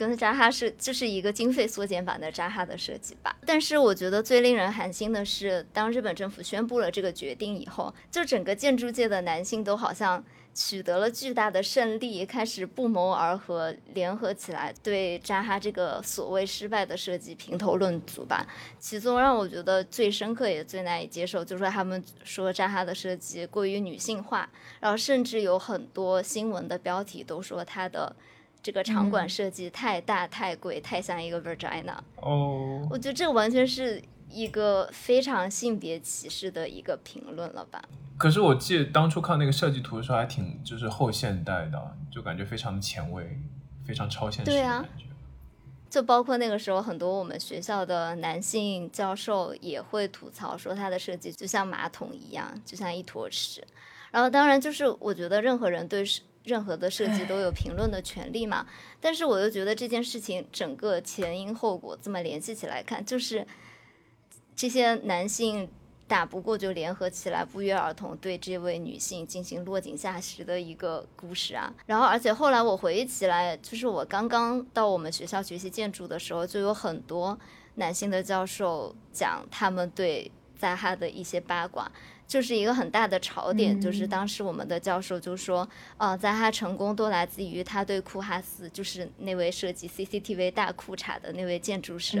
[0.00, 3.36] 跟扎哈是就是一个经费缩减版的扎哈的设计吧。
[3.44, 10.24] 但是我觉得最令人寒心的是，当日本政府宣布了这个决定以后，就整个建筑界的男性都好像
[10.54, 18.46] 取得了巨大的胜利，开始不谋而合，联合起来对扎哈这个所谓失败的设计评头论足吧。
[18.78, 24.48] 其中让我觉得最深刻也最难以接受，就是他们说扎哈的设计过于女性化，
[24.80, 28.16] 然后甚至有很多新闻的标题都说他的
[28.62, 31.96] 这个场馆设计太大、太贵、太像一个 virgina。
[32.16, 37.82] 哦，我觉得这个完全是一个非常性别歧视的一个评论了吧？
[38.16, 43.40] 可是我记得当初看那个设计图的时候还挺就是后现代的，就感觉非常的前卫，
[43.86, 45.06] 非常超现实的对啊感觉。
[45.88, 53.66] 就包括那个时候，很多我们学校的男性教授也会吐槽说，他的设计就像马桶一样，就像一坨屎。
[54.12, 58.66] 然后，当然就是我觉得任何人对是任何的设计都有评论的权利嘛。
[59.00, 63.46] 但是，我又觉得这件事情整个前因后果这么联系起来看，就是
[64.54, 65.68] 这些男性
[66.06, 71.72] 打不过就联合起来，不约而同对这位女性进行落井下石的一个故事啊。
[71.86, 77.38] 然后，而且后来我回忆起来，就是我刚刚到我们学校学习建筑的时候，就有很多
[77.76, 81.90] 男性的教授讲他们对扎哈的一些八卦。
[82.30, 92.18] 就是一个很大的槽点，就是当时我们的教授就说，呃，扎哈成功都来自于他对库哈斯，就是那位设计 CCTV 大裤衩的那位建筑师，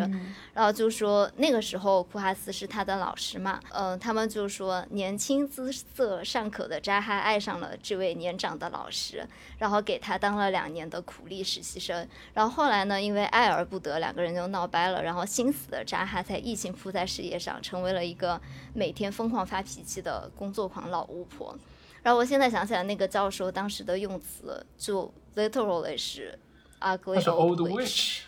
[0.52, 9.24] 然后就说那个时候库哈斯是他的老师嘛，呃，他们就说年轻姿色尚可的扎哈爱上了这位年长的老师，
[9.58, 12.04] 然后给他当了两年的苦力实习生，
[12.34, 18.40] 然后后来呢，因为爱而不得，两个人就闹掰了，然后心死的扎哈才一心扑在事业上，成为了一个
[18.74, 21.56] 每天疯狂发脾气的工作狂老巫婆。
[22.02, 26.38] 然后我现在想起来，那个教授当时的用词就 literally 是
[26.80, 27.60] ugly old。
[27.60, 28.22] Witch。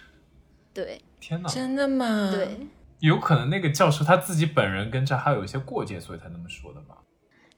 [0.74, 2.30] 对天哪，真的吗？
[2.32, 2.56] 对，
[3.00, 6.96] 有可能那个教授他自己本人跟扎哈有一些过节，所以才那么说的吧？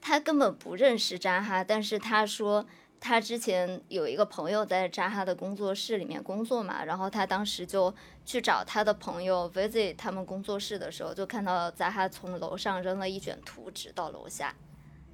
[0.00, 2.66] 他根本不认识扎哈，但是他说
[3.06, 7.94] 他之前有一个朋友在扎哈的工作室里面工作嘛，然后他当时就
[8.24, 14.54] 去找他的朋友 visit 他们工作室的时候，就看到扎哈从楼上扔了一卷图纸到楼下。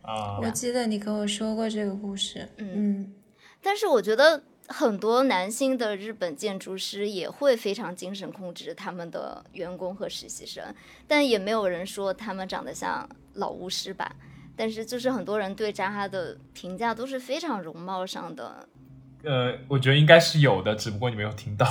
[0.02, 2.48] 啊，我记得你跟我说过这个故事。
[2.58, 3.12] 嗯
[3.60, 10.64] 但是我觉得很多男性的日本建筑师也会非常精神控制他们的员工和实习生，
[11.08, 14.14] 但也没有人说他们长得像老巫师吧。
[14.56, 18.68] 但是就是很多人对扎哈的评价都是非常容貌上的，
[19.24, 21.66] 呃，我觉得应该是有的，只不过你没有听到。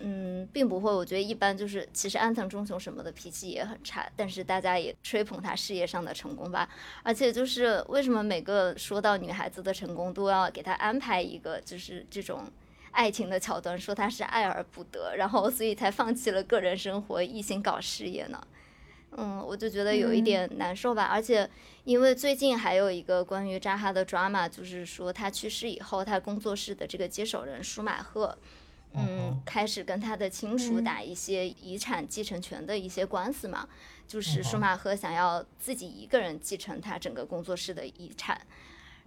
[0.00, 0.92] 嗯，并不会。
[0.92, 6.68] 我觉得一般就是，其实安藤忠雄什么的脾气也很差，但是大家也吹捧他事业上的成功吧。
[7.02, 12.44] 而且就是为什么每个说到女孩子的成功都要给她安排一个就是这种
[12.92, 18.40] 爱情的桥段，说她是爱而不得，然后所以才放弃了个人生活，一心搞事业呢？
[19.12, 21.04] 嗯，我就觉得有一点难受吧。
[21.04, 21.48] 而且
[21.84, 28.36] 因为最近还有一个关于扎哈的 drama，就是说他去世以后，他工作室的这个接手人舒马赫。
[28.94, 33.68] 嗯，开始跟他的亲属打一些遗产继承权的一些官司嘛，
[34.06, 38.40] 就是舒马赫想要自己一个人继承他整个工作室的遗产。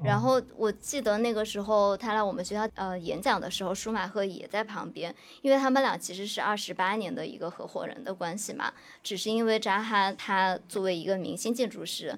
[0.03, 8.73] 然后我记得那个时候他来我们学校呃演讲的时候，舒马赫也在旁边，因为他们俩其实是二十八年的一个合伙人的关系嘛，
[9.03, 12.17] 只是因为扎哈他作为一个明星建筑师，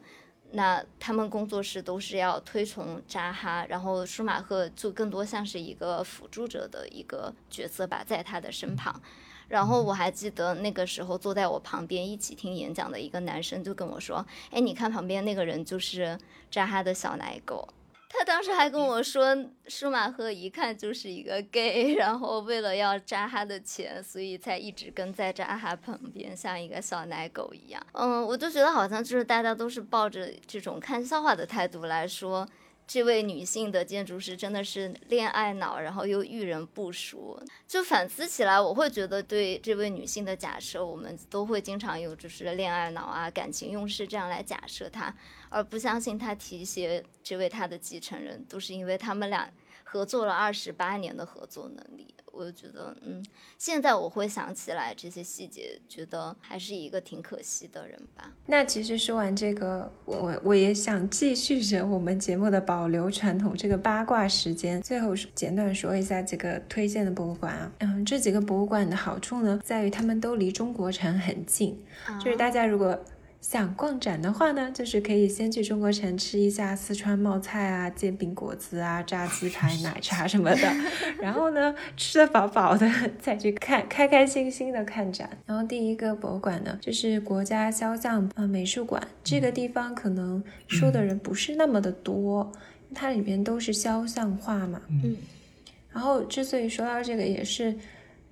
[0.52, 9.02] 那他们工作室都是要推崇扎哈，然后舒马赫就更多像是一个辅助者的一个角色吧，在他的身旁。
[9.48, 16.18] 然后我还记得那个时候坐在我旁边一起听演讲的一个男生就跟我说：“哎，你看旁边那个人就是
[16.50, 17.68] 扎哈的小奶狗。”
[18.16, 19.36] 他当时还跟我说，
[19.68, 27.84] 舒马赫一看就是一个 gay， 然后为了要扎哈的钱，所以才一直跟在扎哈旁边，像一个小奶狗一样。
[27.94, 32.48] 嗯，我就觉得好像就是大家都是抱着这种看笑话的态度来说，
[32.86, 37.40] 这位女性的建筑师真的是恋爱脑，然后又遇人不淑。
[37.68, 45.16] 就反思起来，我会觉得对这位女性的假设，我们都会经常有就是恋爱脑啊、感情用事这样来假设她，
[45.50, 49.50] 而不相信她提携这位她的继承人，都是因为他们俩
[49.84, 52.14] 合作了二十八年的合作能力。
[52.34, 53.24] 我就觉得，嗯，
[53.60, 58.32] 现在我会想起来这些细节，觉得还是一个挺可惜的人吧。
[58.48, 67.72] 那其实说完这个，我我也想继续着我们节目的保留传统，这个八卦时间，最后简短说一下几个推荐的博物馆啊。
[67.80, 71.80] 嗯，这几个博物馆的好处呢，在于他们都离中国城很近，
[72.20, 73.00] 就是大家如果。
[73.44, 80.74] 想逛展的话呢，就是可以先去中国城吃一下四川冒菜啊、煎饼果子啊、炸鸡排、 奶茶什么的，
[81.20, 82.90] 然后呢吃的饱饱的
[83.20, 85.30] 再去看，开开心心的看展。
[85.46, 92.50] 然后第一个博物馆呢，就是国家肖像呃美术馆，这个地方可能说的人不是那么的多，
[92.96, 94.82] 它里面都是肖像画嘛。
[94.90, 95.18] 嗯。
[95.92, 97.76] 然后之所以说到这个，也是。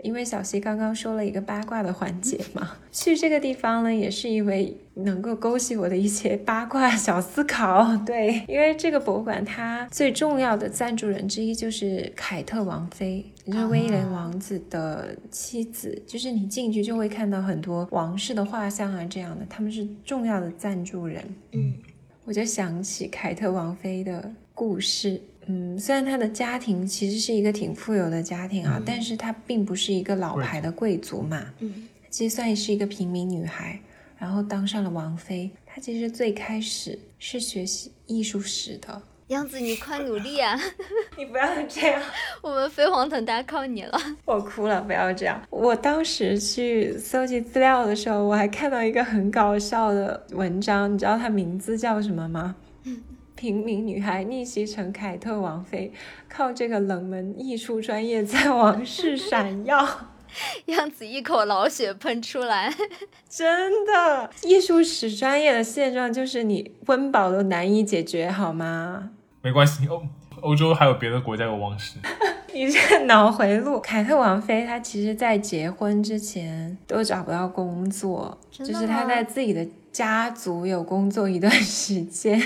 [0.04, 7.96] 因为小溪刚刚说了一个八卦的环节嘛， 去这个地方呢，也是因为能够勾起我的一些八卦小思考。
[8.06, 16.02] 对，因为这个博物馆它最重要的赞助人之一就是凯特王妃，也就是威廉王子的妻子。
[16.06, 21.24] 就是你进去就会看到很多王室的画像啊，这样的，他们是重要的赞助人。
[21.52, 21.74] 嗯，
[22.26, 25.22] 我就想起凯特王妃的故事。
[25.48, 33.80] 嗯，虽然她的家庭其实是一个挺富有的家庭啊，嗯但是她并不是一个老牌的贵族嘛，嗯其实算是一个平民女孩，
[34.18, 35.50] 然后当上了王妃。
[35.66, 39.02] 她其实最开始是学习艺术史的。
[39.28, 40.60] 杨子，你快努力啊！
[41.18, 42.04] 你不要这样，
[42.44, 43.98] 我们飞黄腾达靠你了。
[44.26, 45.42] 我哭了，不要这样。
[45.50, 52.54] 我当时去搜集资料的时候，我还看到一个很搞笑的文章，你知道它名字叫什么吗？
[53.42, 55.92] 平民女孩逆袭成凯特王妃，
[56.30, 59.84] 靠这个冷门艺术专业在王室 闪耀。
[60.66, 62.72] 样子一口老血喷出来，
[63.28, 69.10] 真的，艺术史专业的现状就是你温饱都难以解决，好吗？
[69.42, 70.04] 没关系，欧
[70.42, 71.98] 欧洲还有别的国家有王室。
[72.54, 82.40] 你这脑回路，凯特王妃她其实在结婚之前都找不到工作，就是她在自己的家族有工作一段时间。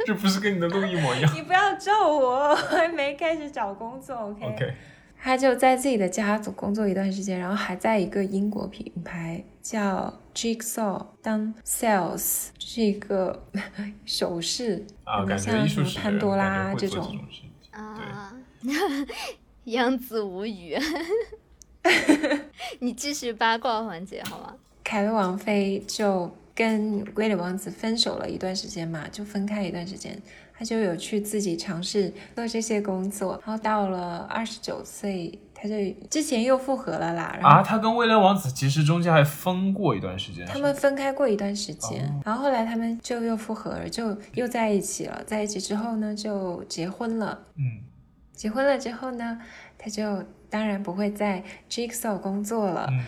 [0.06, 4.72] 这不是跟你的路一模一样 你不要咒我，我还没开始找工作，OK？,？OK，
[5.20, 13.46] 她就在自己的家族工作一段时间，然后还在一个英国品牌叫 Jigsaw 当 sales，是一个
[14.06, 17.18] 首饰，啊，感觉像什么艺术潘多拉这种。
[17.70, 18.34] 啊，
[19.64, 20.76] 杨子无语，
[22.80, 24.54] 你继续八卦环节好吗？
[24.82, 30.20] 凯特王妃就跟威廉王子分手了一段时间嘛，就分开一段时间，
[30.52, 35.74] 他就有去自己尝试做这些工作，然后到了二十九岁，他就
[36.10, 47.46] 之前又复合了啦，啊，他跟威廉王子其实中间还分过一段时间，他们分开过一段时间，哦然后后来他们就又复合了，就又在一起了，在一起之后呢，就结婚了。
[47.56, 47.80] 嗯，
[48.34, 49.40] 结婚了之后呢，
[49.78, 52.86] 他就当然不会在 Jigsaw 工作了。
[52.90, 53.00] 嗯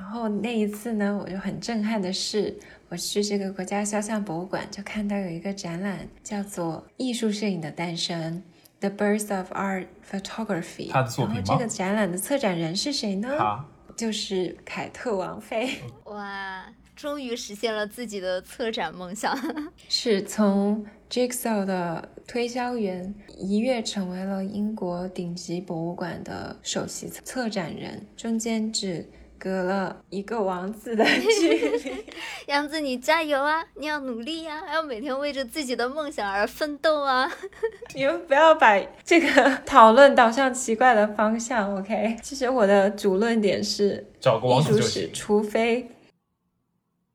[0.00, 2.58] 然后那一次呢，我就很震撼的是，
[2.90, 8.42] 我去这个国家肖像博物馆，就看到有一个展览，叫做《艺术摄影的诞生》
[8.80, 10.90] （The Birth of Art Photography）。
[10.90, 13.64] 他的作品吗然后这个展览的策展人是谁呢？
[13.96, 15.70] 就是凯特王妃。
[16.06, 16.66] 哇，
[16.96, 19.38] 终于实现了自己的策展梦想。
[19.88, 29.08] 是从 Jigsaw 的推销员一跃成为了英国顶级博物馆的首席策展人，中间只
[29.40, 31.02] 隔了一个王子的
[31.40, 32.04] 距离。
[32.46, 33.64] 杨子，你加油啊！
[33.76, 37.32] 你要努力呀、要每天为着自己的梦想而奋斗啊！
[37.96, 42.16] 你们不要把这个讨论导向奇怪的方向，OK？
[42.22, 45.10] 其实我的主论点是，找个艺术史王子就行。
[45.14, 45.90] 除非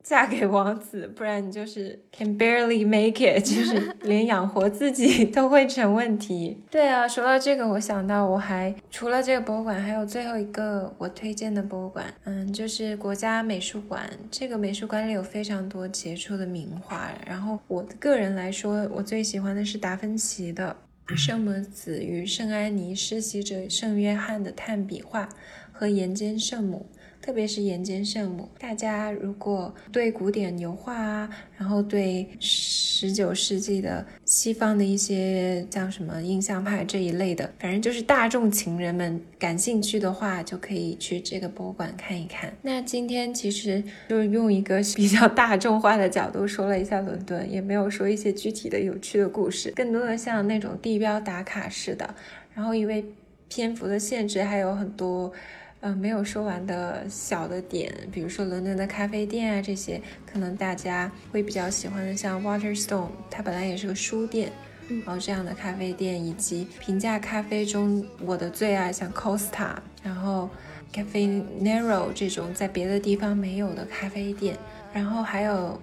[0.08, 6.56] 嫁给王子，不然你就是 can barely make it，就是连养活自己 都会成问题。
[6.70, 14.08] 对啊，说到这个，我想到我还除了这个博物馆，还有最后一个我推荐的博物馆，嗯，就是国家美术馆。
[14.30, 20.76] 这个美术馆里有非常多杰出的名画，然后我个人来说，我最喜欢的是达芬奇的。
[21.16, 25.28] 圣母子与圣安妮施洗者圣约翰的炭笔画
[25.72, 26.84] 和岩间圣母，
[27.26, 28.48] 特别是岩间圣母。
[28.56, 42.54] 大家如果对古典油画啊，然后对十九世纪的西方的一些像什么印象派这一类的，反正就是大众情人们感兴趣的话，就可以去这个博物馆看一看。
[42.62, 52.14] 那今天其实就用一个比较大众化的角度说了一下伦敦，也没有说一些具体的有趣的故事，更多的像那种地标打卡式的。
[52.54, 53.04] 然后因为
[53.48, 55.32] 篇幅的限制，还有很多。
[55.80, 60.00] 呃，没有说完的小的点，比如说伦敦的咖啡店啊，这些
[60.30, 64.50] 可能大家会比较喜欢的，像 Waterstone，它本来也是个书店，
[64.88, 70.48] 嗯然后这样的咖啡店，以及平价咖啡中我的最爱，像 Costa，然后
[70.92, 74.56] Cafe Nero 这种在别的地方没有的咖啡店，
[74.92, 75.80] 然后还有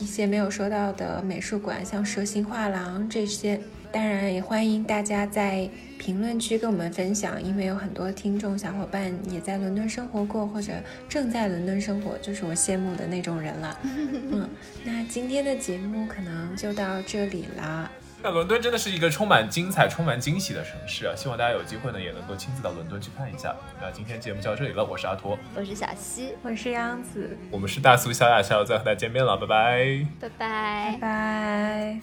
[0.00, 3.60] 一些没有说到的美术馆，像蛇形画廊这些。
[3.90, 5.68] 当然，也欢迎大家在
[5.98, 10.72] 评论区跟我们分享，因为有很多听众小伙伴也在伦敦生活过，或者
[11.08, 13.78] 正在伦敦生活，就是我羡慕的那种人了。
[13.84, 14.48] 嗯，
[14.84, 17.90] 那今天的节目可能就到这里了。
[18.20, 21.14] 那伦敦真的是一个充满精彩、充满惊喜的城市啊！
[21.16, 23.54] 希望大家有机会呢，也能够亲自到伦敦去看一下。
[23.80, 30.06] 那今天节目就到这里了，我是阿托，我是小西，我是杨子，我们是大苏小雅，下周再和大家见面了，拜拜。
[30.20, 32.00] 拜拜拜。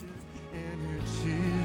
[0.58, 1.65] 拜。